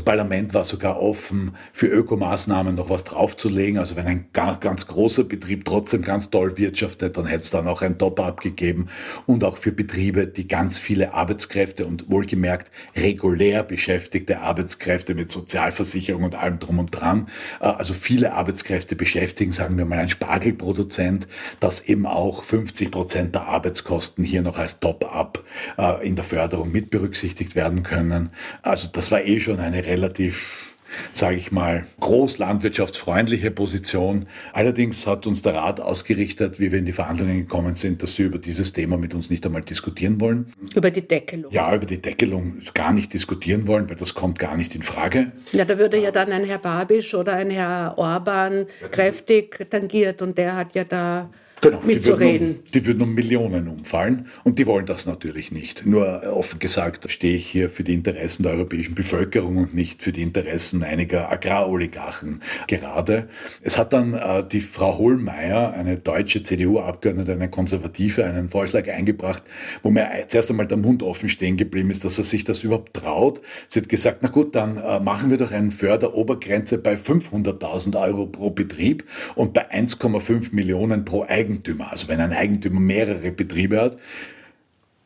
[0.06, 3.78] Parlament war sogar offen, für Ökomaßnahmen noch was draufzulegen.
[3.78, 7.82] Also wenn ein ganz großer Betrieb trotzdem ganz toll wirtschaftet, dann hätte es dann auch
[7.82, 8.86] ein Top-up gegeben.
[9.26, 16.22] Und auch für Betriebe, die ganz viele Arbeitskräfte und wohlgemerkt regulär beschäftigte Arbeitskräfte mit Sozialversicherung
[16.22, 17.28] und allem drum und dran,
[17.60, 21.26] äh, also viele Arbeitskräfte beschäftigen, sagen wir mal ein Spargelproduzent,
[21.58, 25.42] dass eben auch 50 Prozent der Arbeitskosten hier noch als Top-up
[25.78, 28.30] äh, in der Förderung mit berücksichtigt werden können.
[28.62, 30.76] Also das war eh schon eine relativ
[31.12, 34.26] sage ich mal, großlandwirtschaftsfreundliche Position.
[34.52, 38.22] Allerdings hat uns der Rat ausgerichtet, wie wir in die Verhandlungen gekommen sind, dass sie
[38.22, 40.46] über dieses Thema mit uns nicht einmal diskutieren wollen.
[40.74, 41.52] Über die Deckelung?
[41.52, 45.32] Ja, über die Deckelung gar nicht diskutieren wollen, weil das kommt gar nicht in Frage.
[45.52, 50.38] Ja, da würde ja dann ein Herr Babisch oder ein Herr Orban kräftig tangiert und
[50.38, 51.30] der hat ja da
[51.62, 52.38] Genau, mitzureden.
[52.38, 55.86] Die würden, um, die würden um Millionen umfallen und die wollen das natürlich nicht.
[55.86, 60.12] Nur offen gesagt stehe ich hier für die Interessen der europäischen Bevölkerung und nicht für
[60.12, 63.28] die Interessen einiger Agraroligarchen gerade.
[63.62, 69.42] Es hat dann äh, die Frau Hohlmeier, eine deutsche CDU-Abgeordnete, eine Konservative, einen Vorschlag eingebracht,
[69.82, 72.92] wo mir zuerst einmal der Mund offen stehen geblieben ist, dass er sich das überhaupt
[72.94, 73.40] traut.
[73.68, 78.26] Sie hat gesagt, na gut, dann äh, machen wir doch eine Förderobergrenze bei 500.000 Euro
[78.26, 79.04] pro Betrieb
[79.34, 81.45] und bei 1,5 Millionen pro Eigentümer.
[81.46, 81.92] Eigentümer.
[81.92, 83.98] Also wenn ein Eigentümer mehrere Betriebe hat,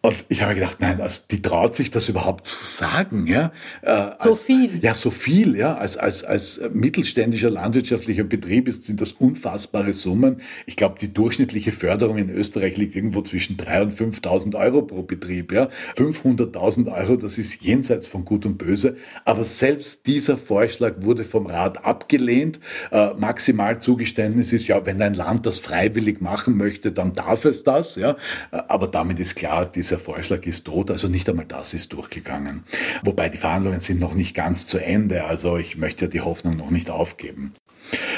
[0.03, 3.53] und ich habe gedacht, nein, also die traut sich das überhaupt zu sagen, ja?
[3.82, 4.78] Äh, als, so viel.
[4.80, 5.74] Ja, so viel, ja.
[5.74, 10.40] Als, als, als mittelständischer landwirtschaftlicher Betrieb ist, sind das unfassbare Summen.
[10.64, 15.03] Ich glaube, die durchschnittliche Förderung in Österreich liegt irgendwo zwischen 3.000 und 5.000 Euro pro
[15.03, 15.68] Betrieb, ja.
[15.98, 18.96] 500.000 Euro, das ist jenseits von Gut und Böse.
[19.26, 22.59] Aber selbst dieser Vorschlag wurde vom Rat abgelehnt.
[22.90, 27.64] Äh, maximal Zugeständnis ist, ja, wenn ein Land das freiwillig machen möchte, dann darf es
[27.64, 28.16] das, ja.
[28.51, 31.93] Äh, aber damit ist klar, diese dieser Vorschlag ist tot, also nicht einmal das ist
[31.93, 32.62] durchgegangen.
[33.03, 36.70] Wobei die Verhandlungen sind noch nicht ganz zu Ende, also ich möchte die Hoffnung noch
[36.70, 37.53] nicht aufgeben.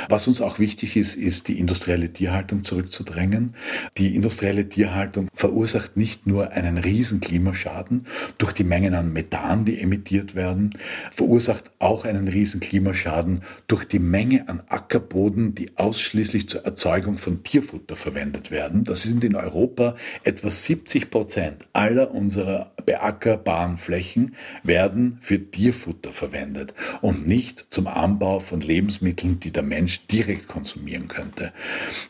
[0.09, 3.55] Was uns auch wichtig ist, ist die industrielle Tierhaltung zurückzudrängen.
[3.99, 8.07] Die industrielle Tierhaltung verursacht nicht nur einen riesen Klimaschaden
[8.39, 10.71] durch die Mengen an Methan, die emittiert werden,
[11.11, 17.43] verursacht auch einen riesen Klimaschaden durch die Menge an Ackerboden, die ausschließlich zur Erzeugung von
[17.43, 18.85] Tierfutter verwendet werden.
[18.85, 26.75] Das sind in Europa etwa 70 Prozent aller unserer beackerbaren Flächen werden für Tierfutter verwendet
[27.01, 31.53] und nicht zum Anbau von Lebensmitteln, die der Mensch direkt konsumieren könnte.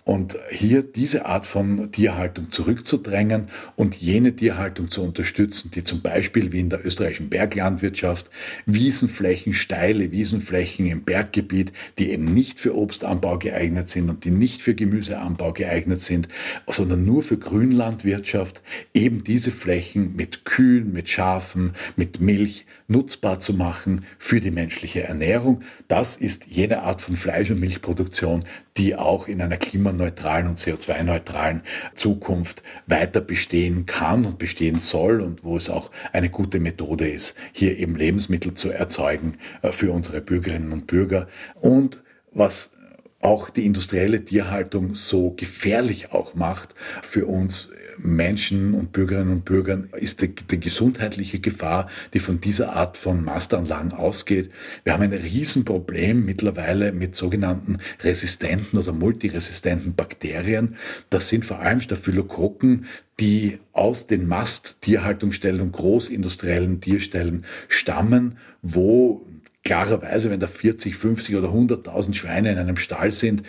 [0.05, 6.53] Und hier diese Art von Tierhaltung zurückzudrängen und jene Tierhaltung zu unterstützen, die zum Beispiel
[6.53, 8.31] wie in der österreichischen Berglandwirtschaft
[8.67, 14.63] Wiesenflächen, steile Wiesenflächen im Berggebiet, die eben nicht für Obstanbau geeignet sind und die nicht
[14.63, 16.29] für Gemüseanbau geeignet sind,
[16.67, 18.63] sondern nur für Grünlandwirtschaft,
[18.95, 25.03] eben diese Flächen mit Kühen, mit Schafen, mit Milch nutzbar zu machen für die menschliche
[25.03, 25.63] Ernährung.
[25.89, 28.45] Das ist jene Art von Fleisch- und Milchproduktion,
[28.77, 31.63] die auch in einer klimaneutralen und CO2-neutralen
[31.95, 37.35] Zukunft weiter bestehen kann und bestehen soll und wo es auch eine gute Methode ist,
[37.53, 41.29] hier eben Lebensmittel zu erzeugen äh, für unsere Bürgerinnen und Bürger.
[41.61, 42.03] Und
[42.33, 42.73] was
[43.21, 49.89] auch die industrielle Tierhaltung so gefährlich auch macht für uns Menschen und Bürgerinnen und Bürgern
[49.97, 54.51] ist die, die, gesundheitliche Gefahr, die von dieser Art von Masteranlagen ausgeht.
[54.85, 60.77] Wir haben ein Riesenproblem mittlerweile mit sogenannten resistenten oder multiresistenten Bakterien.
[61.11, 62.87] Das sind vor allem Staphylokokken,
[63.21, 69.27] die aus den Masttierhaltungsstellen und großindustriellen Tierstellen stammen, wo
[69.65, 73.43] klarerweise, wenn da 40, 50 oder 100.000 Schweine in einem Stall sind,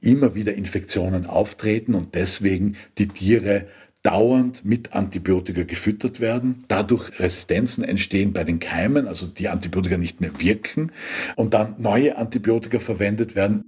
[0.00, 3.66] immer wieder Infektionen auftreten und deswegen die Tiere
[4.08, 10.22] dauernd mit Antibiotika gefüttert werden, dadurch Resistenzen entstehen bei den Keimen, also die Antibiotika nicht
[10.22, 10.92] mehr wirken
[11.36, 13.64] und dann neue Antibiotika verwendet werden.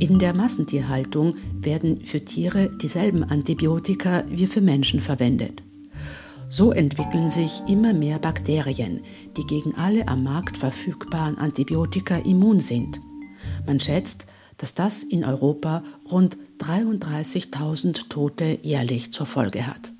[0.00, 5.62] In der Massentierhaltung werden für Tiere dieselben Antibiotika wie für Menschen verwendet.
[6.48, 9.02] So entwickeln sich immer mehr Bakterien,
[9.36, 12.98] die gegen alle am Markt verfügbaren Antibiotika immun sind.
[13.68, 14.24] Man schätzt,
[14.56, 19.92] dass das in Europa rund 33.000 Tote jährlich zur Folge hat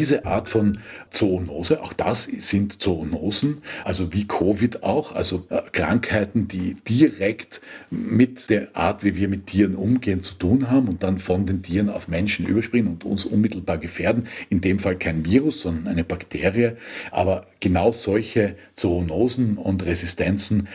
[0.00, 0.78] diese Art von
[1.10, 8.48] Zoonose, auch das sind Zoonosen, also wie Covid auch, also äh, Krankheiten, die direkt mit
[8.48, 11.90] der Art, wie wir mit Tieren umgehen, zu tun haben und dann von den Tieren
[11.90, 14.26] auf Menschen überspringen und uns unmittelbar gefährden.
[14.48, 16.78] In dem Fall kein Virus, sondern eine Bakterie.
[17.10, 20.66] Aber genau solche Zoonosen und Resistenzen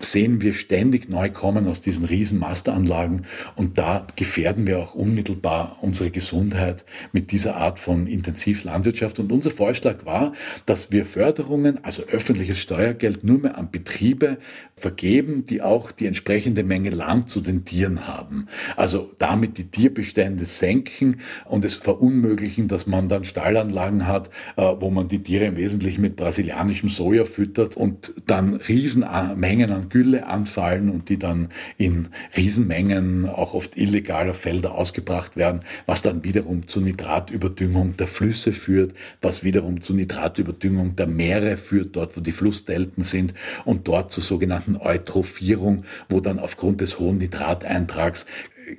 [0.00, 3.26] sehen wir ständig neu kommen aus diesen riesen Masteranlagen
[3.56, 9.18] und da gefährden wir auch unmittelbar unsere Gesundheit mit dieser Art von Intensivlandwirtschaft.
[9.18, 10.32] Und unser Vorschlag war,
[10.66, 14.38] dass wir Förderungen, also öffentliches Steuergeld, nur mehr an Betriebe
[14.76, 18.48] vergeben, die auch die entsprechende Menge Land zu den Tieren haben.
[18.76, 24.90] Also damit die Tierbestände senken und es verunmöglichen, dass man dann Stallanlagen hat, äh, wo
[24.90, 30.88] man die Tiere im Wesentlichen mit brasilianischem Soja füttert und dann Riesenmengen an Gülle anfallen
[30.88, 36.80] und die dann in Riesenmengen auch oft illegaler Felder ausgebracht werden, was dann wiederum zu
[36.80, 43.02] Nitratüberdüngung der Flüsse führt, was wiederum zu Nitratüberdüngung der Meere führt, dort wo die Flussdelten
[43.02, 48.26] sind und dort zu sogenannten Eutrophierung, wo dann aufgrund des hohen Nitrateintrags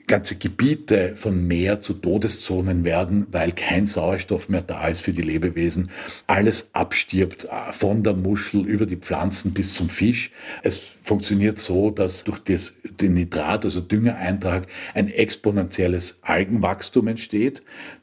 [0.08, 5.22] ganze Gebiete von Meer zu Todeszonen werden, weil kein Sauerstoff mehr da ist für die
[5.22, 5.90] Lebewesen.
[6.28, 10.32] Alles abstirbt, äh, von der Muschel über die Pflanzen bis zum Fisch.
[10.64, 17.62] Es funktioniert so, dass durch das, den Nitrat, also Düngereintrag, ein exponentielles Algenwachstum entsteht.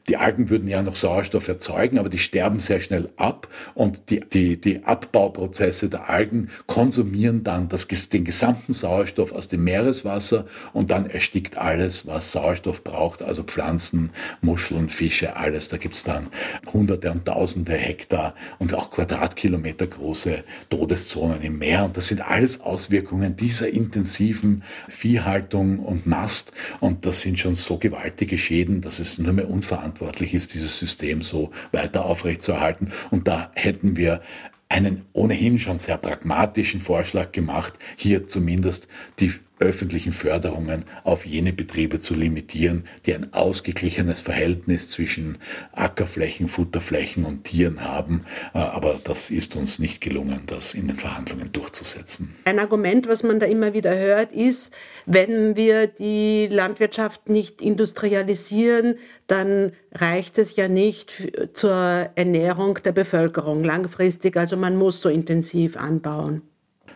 [0.09, 4.19] Die Algen würden ja noch Sauerstoff erzeugen, aber die sterben sehr schnell ab und die,
[4.19, 10.91] die, die Abbauprozesse der Algen konsumieren dann das, den gesamten Sauerstoff aus dem Meereswasser und
[10.91, 14.09] dann erstickt alles, was Sauerstoff braucht, also Pflanzen,
[14.41, 15.69] Muscheln, Fische, alles.
[15.69, 16.27] Da gibt's dann
[16.73, 22.59] hunderte und tausende Hektar und auch Quadratkilometer große Todeszonen im Meer und das sind alles
[22.59, 26.51] Auswirkungen dieser intensiven Viehhaltung und Mast
[26.81, 30.77] und das sind schon so gewaltige Schäden, dass es nur mehr unverantwortlich verantwortlich ist, dieses
[30.77, 32.91] System so weiter aufrechtzuerhalten.
[33.11, 34.21] Und da hätten wir
[34.69, 38.87] einen ohnehin schon sehr pragmatischen Vorschlag gemacht, hier zumindest
[39.19, 45.37] die öffentlichen Förderungen auf jene Betriebe zu limitieren, die ein ausgeglichenes Verhältnis zwischen
[45.71, 48.25] Ackerflächen, Futterflächen und Tieren haben.
[48.53, 52.35] Äh, aber das ist uns nicht gelungen, das in den Verhandlungen durchzusetzen.
[52.45, 54.73] Ein Argument, was man da immer wieder hört, ist,
[55.05, 58.95] wenn wir die Landwirtschaft nicht industrialisieren,
[59.27, 64.35] dann reicht es ja nicht zur Ernährung der Bevölkerung langfristig.
[64.35, 66.41] Also man muss so intensiv anbauen.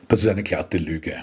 [0.08, 1.22] Das ist eine glatte Lüge.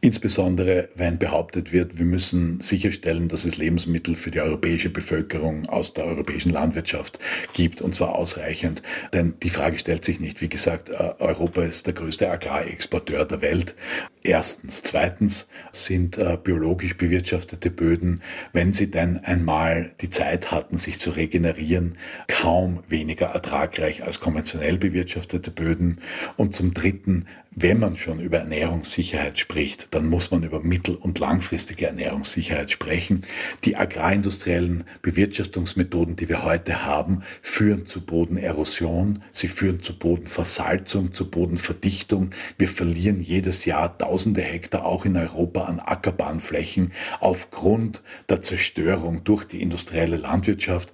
[0.00, 5.92] Insbesondere, wenn behauptet wird, wir müssen sicherstellen, dass es Lebensmittel für die europäische Bevölkerung aus
[5.92, 7.18] der europäischen Landwirtschaft
[7.52, 8.80] gibt, und zwar ausreichend.
[9.12, 10.40] Denn die Frage stellt sich nicht.
[10.40, 13.74] Wie gesagt, äh, Europa ist der größte Agrarexporteur der Welt.
[14.22, 14.84] Erstens.
[14.84, 18.20] Zweitens sind äh, biologisch bewirtschaftete Böden,
[18.52, 24.78] wenn sie denn einmal die Zeit hatten, sich zu regenerieren, kaum weniger ertragreich als konventionell
[24.78, 25.96] bewirtschaftete Böden.
[26.36, 27.26] Und zum Dritten
[27.60, 33.22] wenn man schon über Ernährungssicherheit spricht, dann muss man über mittel- und langfristige Ernährungssicherheit sprechen.
[33.64, 41.30] Die agrarindustriellen Bewirtschaftungsmethoden, die wir heute haben, führen zu Bodenerosion, sie führen zu Bodenversalzung, zu
[41.30, 42.30] Bodenverdichtung.
[42.58, 49.44] Wir verlieren jedes Jahr tausende Hektar auch in Europa an Ackerbahnflächen aufgrund der Zerstörung durch
[49.44, 50.92] die industrielle Landwirtschaft.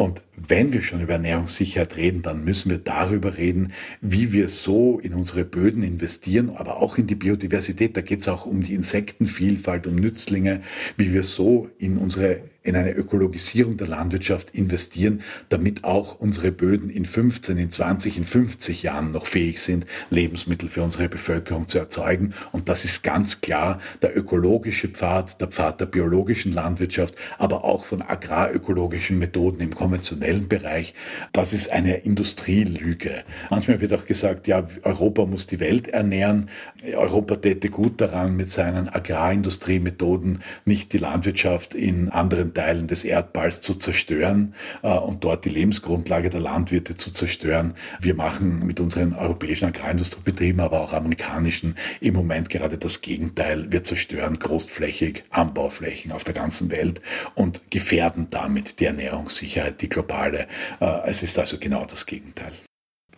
[0.00, 4.98] Und wenn wir schon über Ernährungssicherheit reden, dann müssen wir darüber reden, wie wir so
[4.98, 7.94] in unsere Böden investieren, aber auch in die Biodiversität.
[7.98, 10.62] Da geht es auch um die Insektenvielfalt, um Nützlinge,
[10.96, 16.90] wie wir so in unsere in eine Ökologisierung der Landwirtschaft investieren, damit auch unsere Böden
[16.90, 21.78] in 15, in 20, in 50 Jahren noch fähig sind, Lebensmittel für unsere Bevölkerung zu
[21.78, 22.34] erzeugen.
[22.52, 27.84] Und das ist ganz klar der ökologische Pfad, der Pfad der biologischen Landwirtschaft, aber auch
[27.84, 30.94] von agrarökologischen Methoden im konventionellen Bereich.
[31.32, 33.24] Das ist eine Industrielüge.
[33.48, 36.50] Manchmal wird auch gesagt, ja, Europa muss die Welt ernähren.
[36.94, 43.60] Europa täte gut daran, mit seinen Agrarindustriemethoden nicht die Landwirtschaft in anderen Teilen des Erdballs
[43.60, 47.74] zu zerstören äh, und dort die Lebensgrundlage der Landwirte zu zerstören.
[48.00, 53.70] Wir machen mit unseren europäischen Agrarindustriebetrieben, aber auch amerikanischen im Moment gerade das Gegenteil.
[53.70, 57.00] Wir zerstören großflächig Anbauflächen auf der ganzen Welt
[57.34, 60.46] und gefährden damit die Ernährungssicherheit, die globale.
[60.80, 62.52] Äh, es ist also genau das Gegenteil.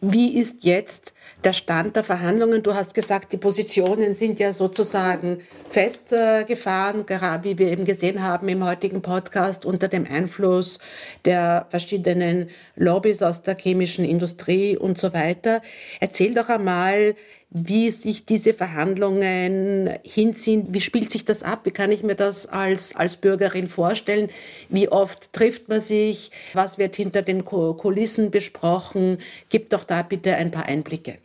[0.05, 2.65] Wie ist jetzt der Stand der Verhandlungen?
[2.65, 5.39] Du hast gesagt, die Positionen sind ja sozusagen
[5.71, 10.81] festgefahren, gerade wie wir eben gesehen haben im heutigen Podcast, unter dem Einfluss
[11.25, 15.63] der verschiedenen Lobbys aus der chemischen Industrie und so weiter.
[16.01, 17.15] Erzähl doch einmal,
[17.55, 20.69] wie sich diese Verhandlungen hinziehen.
[20.71, 21.61] Wie spielt sich das ab?
[21.65, 24.31] Wie kann ich mir das als, als Bürgerin vorstellen?
[24.71, 26.31] Wie oft trifft man sich?
[26.55, 29.19] Was wird hinter den Kulissen besprochen?
[29.51, 31.19] Gib doch da bitte ein paar Einblicke.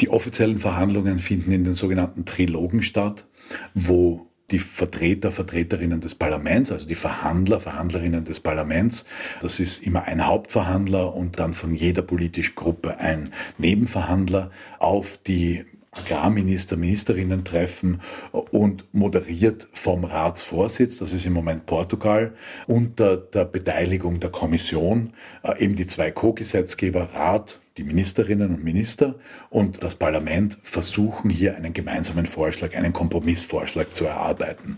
[0.00, 3.26] Die offiziellen Verhandlungen finden in den sogenannten Trilogen statt,
[3.74, 9.04] wo die Vertreter, Vertreterinnen des Parlaments, also die Verhandler, Verhandlerinnen des Parlaments.
[9.40, 15.64] Das ist immer ein Hauptverhandler und dann von jeder politischen Gruppe ein Nebenverhandler auf die
[15.96, 18.00] Agrarminister, Ministerinnen treffen
[18.32, 22.34] und moderiert vom Ratsvorsitz, das ist im Moment Portugal,
[22.66, 29.16] unter der Beteiligung der Kommission, äh, eben die zwei Co-Gesetzgeber, Rat, die Ministerinnen und Minister
[29.50, 34.76] und das Parlament versuchen hier einen gemeinsamen Vorschlag, einen Kompromissvorschlag zu erarbeiten.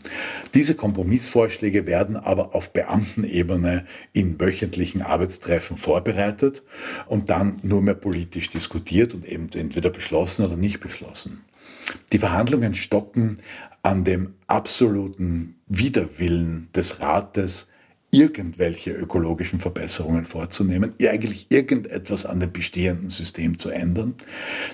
[0.55, 3.84] Diese Kompromissvorschläge werden aber auf Beamtenebene
[4.14, 6.62] in wöchentlichen Arbeitstreffen vorbereitet
[7.07, 11.44] und dann nur mehr politisch diskutiert und eben entweder beschlossen oder nicht beschlossen.
[12.12, 13.40] Die Verhandlungen stocken
[13.82, 17.68] an dem absoluten Widerwillen des Rates,
[18.11, 24.15] irgendwelche ökologischen Verbesserungen vorzunehmen, eigentlich irgendetwas an dem bestehenden System zu ändern.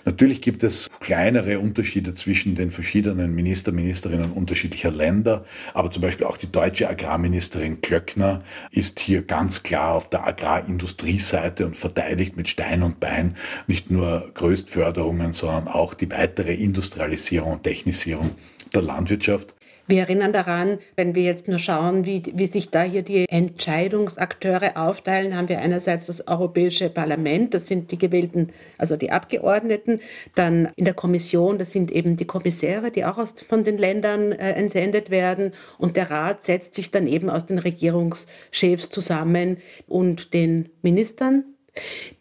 [0.05, 6.27] Natürlich gibt es kleinere Unterschiede zwischen den verschiedenen Minister, Ministerinnen unterschiedlicher Länder, aber zum Beispiel
[6.27, 12.49] auch die deutsche Agrarministerin Klöckner ist hier ganz klar auf der Agrarindustrieseite und verteidigt mit
[12.49, 18.33] Stein und Bein nicht nur Größtförderungen, sondern auch die weitere Industrialisierung und Technisierung
[18.73, 19.55] der Landwirtschaft.
[19.89, 24.77] Wir erinnern daran, wenn wir jetzt nur schauen, wie, wie sich da hier die Entscheidungsakteure
[24.77, 30.01] aufteilen, haben wir einerseits das Europäische Parlament, das sind die gewählten, also die Abgeordneten,
[30.37, 34.31] dann in der Kommission, das sind eben die Kommissäre, die auch aus, von den Ländern
[34.31, 39.57] äh, entsendet werden und der Rat setzt sich dann eben aus den Regierungschefs zusammen
[39.89, 41.45] und den Ministern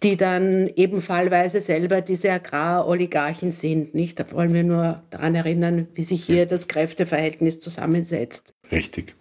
[0.03, 3.93] die dann eben fallweise selber diese Agraroligarchen sind.
[3.93, 4.19] Nicht?
[4.19, 8.53] Da wollen wir nur daran erinnern, wie sich hier das Kräfteverhältnis zusammensetzt.
[8.71, 9.15] Richtig.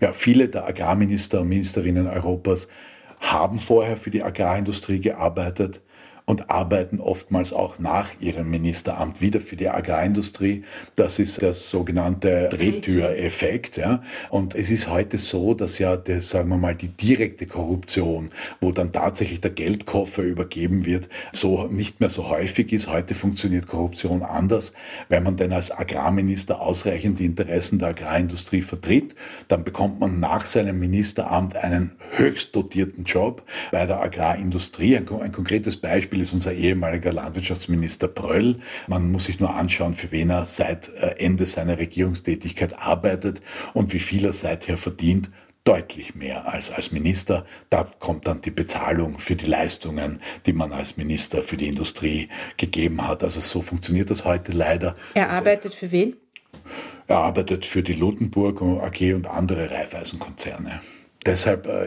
[0.00, 2.68] Ja, viele der Agrarminister und Ministerinnen Europas
[3.20, 5.80] haben vorher für die Agrarindustrie gearbeitet
[6.32, 10.62] und arbeiten oftmals auch nach ihrem Ministeramt wieder für die Agrarindustrie.
[10.94, 13.76] Das ist der sogenannte Drehtüreffekt.
[13.76, 14.02] Ja.
[14.30, 18.30] Und es ist heute so, dass ja, der, sagen wir mal, die direkte Korruption,
[18.62, 22.88] wo dann tatsächlich der Geldkoffer übergeben wird, so nicht mehr so häufig ist.
[22.88, 24.72] Heute funktioniert Korruption anders.
[25.10, 29.14] Wenn man denn als Agrarminister ausreichend die Interessen der Agrarindustrie vertritt,
[29.48, 34.96] dann bekommt man nach seinem Ministeramt einen höchst dotierten Job bei der Agrarindustrie.
[34.96, 38.56] Ein, ein konkretes Beispiel ist unser ehemaliger Landwirtschaftsminister Bröll.
[38.86, 43.42] Man muss sich nur anschauen, für wen er seit äh, Ende seiner Regierungstätigkeit arbeitet
[43.74, 45.30] und wie viel er seither verdient
[45.64, 47.46] deutlich mehr als als Minister.
[47.68, 52.28] Da kommt dann die Bezahlung für die Leistungen, die man als Minister für die Industrie
[52.56, 53.22] gegeben hat.
[53.22, 54.96] Also so funktioniert das heute leider.
[55.14, 56.16] Er arbeitet für wen?
[57.06, 60.80] Er arbeitet für die Lutenburg AG und andere Raiffeisenkonzerne.
[61.24, 61.86] Deshalb äh,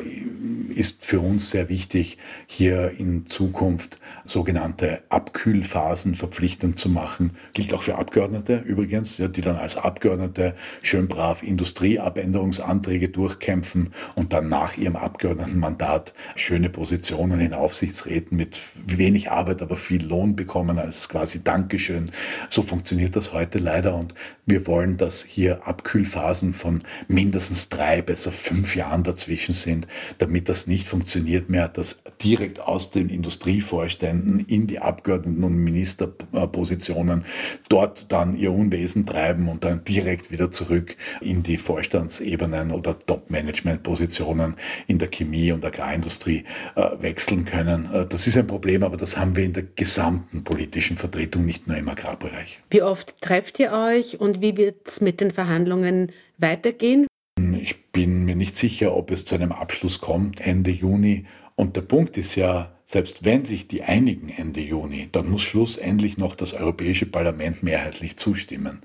[0.73, 2.17] ist für uns sehr wichtig,
[2.47, 7.31] hier in Zukunft sogenannte Abkühlphasen verpflichtend zu machen.
[7.53, 14.47] Gilt auch für Abgeordnete übrigens, die dann als Abgeordnete schön brav Industrieabänderungsanträge durchkämpfen und dann
[14.47, 21.09] nach ihrem Abgeordnetenmandat schöne Positionen in Aufsichtsräten mit wenig Arbeit, aber viel Lohn bekommen als
[21.09, 22.11] quasi Dankeschön.
[22.49, 24.13] So funktioniert das heute leider und
[24.45, 29.87] wir wollen, dass hier Abkühlphasen von mindestens drei, besser fünf Jahren dazu dazwischen sind,
[30.19, 37.25] damit das nicht funktioniert mehr, dass direkt aus den Industrievorständen in die Abgeordneten und Ministerpositionen
[37.69, 44.55] dort dann ihr Unwesen treiben und dann direkt wieder zurück in die Vorstandsebenen oder Top-Management-Positionen
[44.87, 46.43] in der Chemie und Agrarindustrie
[46.75, 47.89] äh, wechseln können.
[47.91, 51.67] Äh, das ist ein Problem, aber das haben wir in der gesamten politischen Vertretung, nicht
[51.67, 52.59] nur im Agrarbereich.
[52.69, 57.07] Wie oft trefft ihr euch und wie wird es mit den Verhandlungen weitergehen?
[57.37, 61.25] Ich bin mir nicht sicher, ob es zu einem Abschluss kommt Ende Juni.
[61.55, 66.19] Und der Punkt ist ja, selbst wenn sich die einigen Ende Juni, dann muss schlussendlich
[66.19, 68.83] noch das Europäische Parlament mehrheitlich zustimmen.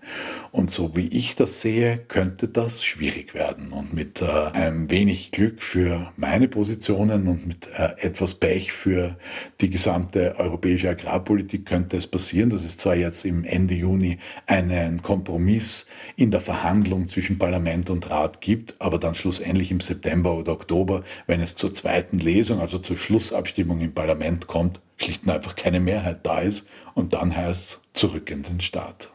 [0.52, 3.72] Und so wie ich das sehe, könnte das schwierig werden.
[3.72, 9.16] Und mit äh, einem wenig Glück für meine Positionen und mit äh, etwas Pech für
[9.60, 15.02] die gesamte europäische Agrarpolitik könnte es passieren, dass es zwar jetzt im Ende Juni einen
[15.02, 15.86] Kompromiss
[16.16, 21.04] in der Verhandlung zwischen Parlament und Rat gibt, aber dann schlussendlich im September oder Oktober,
[21.26, 25.56] wenn es zur zweiten Lesung, also zur Schlussabstimmung im im Parlament kommt, schlicht und einfach
[25.56, 29.10] keine Mehrheit da ist und dann heißt es zurück in den Staat.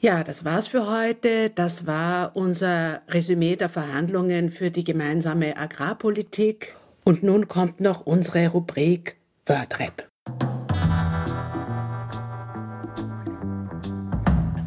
[0.00, 1.50] Ja, das war's für heute.
[1.50, 6.74] Das war unser Resümee der Verhandlungen für die gemeinsame Agrarpolitik.
[7.04, 9.16] Und nun kommt noch unsere Rubrik
[9.46, 10.08] WordRap.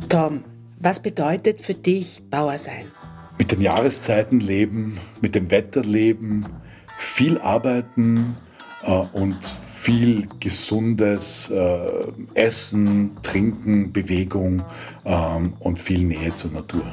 [0.09, 0.43] Tom,
[0.79, 2.91] was bedeutet für dich Bauer sein?
[3.37, 6.45] Mit den Jahreszeiten leben, mit dem Wetter leben,
[6.97, 8.35] viel arbeiten
[9.13, 9.37] und
[9.79, 11.79] viel gesundes äh,
[12.33, 14.61] Essen, Trinken, Bewegung
[15.05, 16.83] ähm, und viel Nähe zur Natur.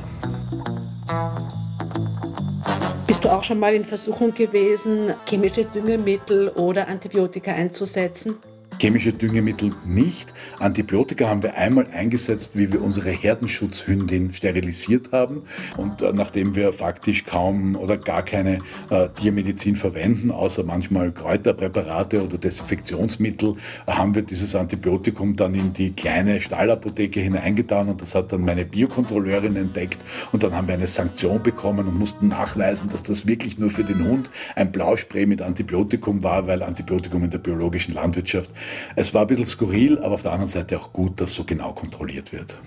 [3.06, 8.34] Bist du auch schon mal in Versuchung gewesen, chemische Düngemittel oder Antibiotika einzusetzen?
[8.80, 10.32] Chemische Düngemittel nicht.
[10.58, 15.42] Antibiotika haben wir einmal eingesetzt, wie wir unsere Herdenschutzhündin sterilisiert haben.
[15.76, 18.58] Und äh, nachdem wir faktisch kaum oder gar keine
[18.90, 25.92] äh, Tiermedizin verwenden, außer manchmal Kräuterpräparate oder Desinfektionsmittel, haben wir dieses Antibiotikum dann in die
[25.92, 29.98] kleine Stallapotheke hineingetan und das hat dann meine Biokontrolleurin entdeckt
[30.32, 33.84] und dann haben wir eine Sanktion bekommen und mussten nachweisen, dass das wirklich nur für
[33.84, 38.52] den Hund ein Blauspray mit Antibiotikum war, weil Antibiotikum in der biologischen Landwirtschaft
[38.94, 41.72] es war ein bisschen skurril, aber auf der anderen Seite auch gut, dass so genau
[41.72, 42.58] kontrolliert wird.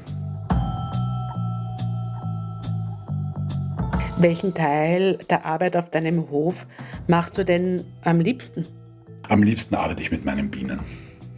[4.20, 6.66] Welchen Teil der Arbeit auf deinem Hof
[7.08, 8.66] machst du denn am liebsten?
[9.30, 10.82] Am liebsten arbeite ich mit meinen Bienen.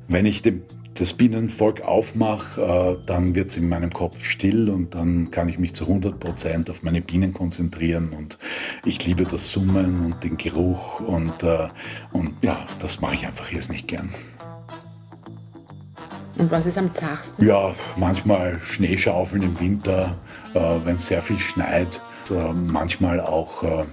[0.08, 0.64] Wenn ich dem,
[0.96, 5.60] das Bienenvolk aufmache, äh, dann wird es in meinem Kopf still und dann kann ich
[5.60, 8.38] mich zu 100 Prozent auf meine Bienen konzentrieren und
[8.84, 11.70] ich liebe das Summen und den Geruch und, äh,
[12.12, 14.10] und ja, das mache ich einfach jetzt nicht gern.
[16.38, 17.46] Und was ist am zachsten?
[17.46, 20.16] Ja, manchmal Schneeschaufeln im Winter,
[20.54, 22.02] äh, wenn es sehr viel schneit.
[22.30, 23.84] Äh, manchmal auch äh,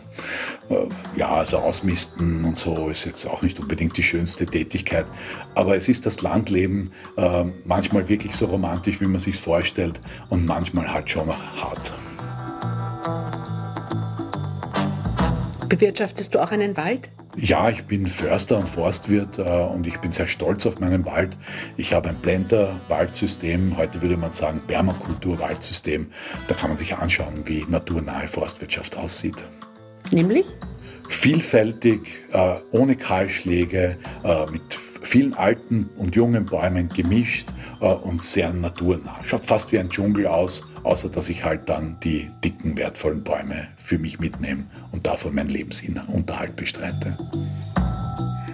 [0.70, 5.07] äh, ja, also ausmisten und so ist jetzt auch nicht unbedingt die schönste Tätigkeit.
[5.55, 10.47] Aber es ist das Landleben äh, manchmal wirklich so romantisch, wie man sich vorstellt und
[10.47, 11.93] manchmal halt schon noch hart.
[15.68, 17.09] Bewirtschaftest du auch einen Wald?
[17.41, 21.36] Ja, ich bin Förster und Forstwirt äh, und ich bin sehr stolz auf meinen Wald.
[21.76, 26.07] Ich habe ein Blender-Waldsystem, heute würde man sagen Permakultur-Waldsystem.
[26.49, 29.36] Da kann man sich anschauen, wie naturnahe Forstwirtschaft aussieht.
[30.11, 30.47] Nämlich?
[31.09, 32.01] Vielfältig,
[32.32, 39.16] äh, ohne Kahlschläge, äh, mit vielen alten und jungen Bäumen gemischt äh, und sehr naturnah.
[39.22, 43.68] Schaut fast wie ein Dschungel aus, außer dass ich halt dann die dicken, wertvollen Bäume
[43.89, 47.16] für mich mitnehme und davon meinen Lebensunterhalt bestreite.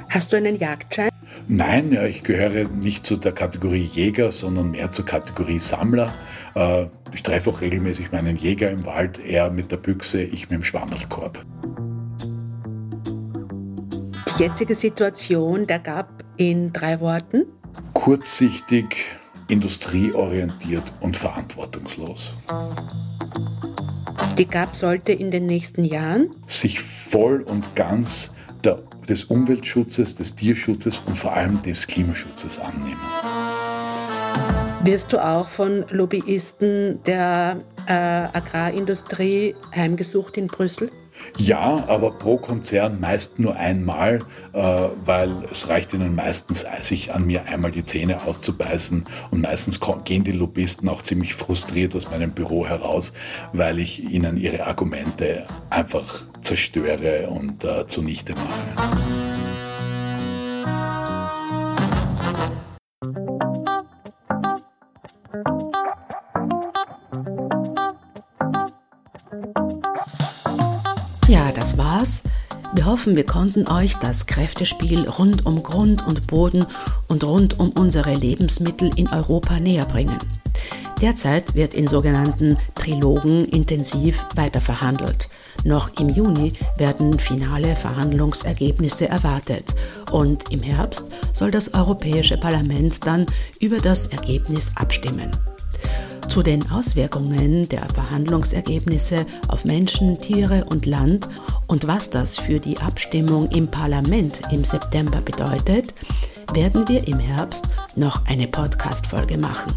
[0.09, 1.11] Hast du einen Jagdschein?
[1.49, 6.15] Nein, ja, ich gehöre nicht zu der Kategorie Jäger, sondern mehr zur Kategorie Sammler.
[6.55, 10.53] Äh, ich treffe auch regelmäßig meinen Jäger im Wald, er mit der Büchse, ich mit
[10.53, 11.45] dem Schwammerlkorb.
[14.39, 17.45] Die jetzige Situation der GAP in drei Worten?
[17.93, 18.97] Kurzsichtig,
[19.49, 22.33] industrieorientiert und verantwortungslos.
[24.39, 28.31] Die GAP sollte in den nächsten Jahren sich voll und ganz
[28.65, 33.01] der, des Umweltschutzes, des Tierschutzes und vor allem des Klimaschutzes annehmen.
[34.83, 37.57] Wirst du auch von Lobbyisten der
[37.87, 40.91] äh, Agrarindustrie heimgesucht in Brüssel?
[41.37, 44.21] Ja, aber pro Konzern meist nur einmal,
[44.53, 44.59] äh,
[45.05, 49.05] weil es reicht ihnen meistens, sich an mir einmal die Zähne auszubeißen.
[49.31, 53.13] Und meistens gehen die Lobbyisten auch ziemlich frustriert aus meinem Büro heraus,
[53.53, 59.14] weil ich ihnen ihre Argumente einfach zerstöre und äh, zunichte mache.
[72.85, 76.67] Wir hoffen, wir konnten euch das Kräftespiel rund um Grund und Boden
[77.09, 80.19] und rund um unsere Lebensmittel in Europa näher bringen.
[81.01, 85.31] Derzeit wird in sogenannten Trilogen intensiv weiterverhandelt.
[85.65, 89.75] Noch im Juni werden finale Verhandlungsergebnisse erwartet
[90.13, 93.25] und im Herbst soll das Europäische Parlament dann
[93.61, 95.31] über das Ergebnis abstimmen.
[96.29, 101.29] Zu den Auswirkungen der Verhandlungsergebnisse auf Menschen, Tiere und Land
[101.67, 105.95] und was das für die Abstimmung im Parlament im September bedeutet,
[106.53, 109.73] werden wir im Herbst noch eine Podcast-Folge machen.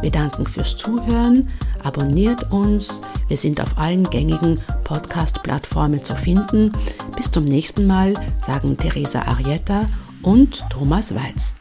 [0.00, 1.48] Wir danken fürs Zuhören,
[1.84, 6.72] abonniert uns, wir sind auf allen gängigen Podcast-Plattformen zu finden.
[7.16, 9.88] Bis zum nächsten Mal sagen Teresa Arietta
[10.22, 11.59] und Thomas Weiz.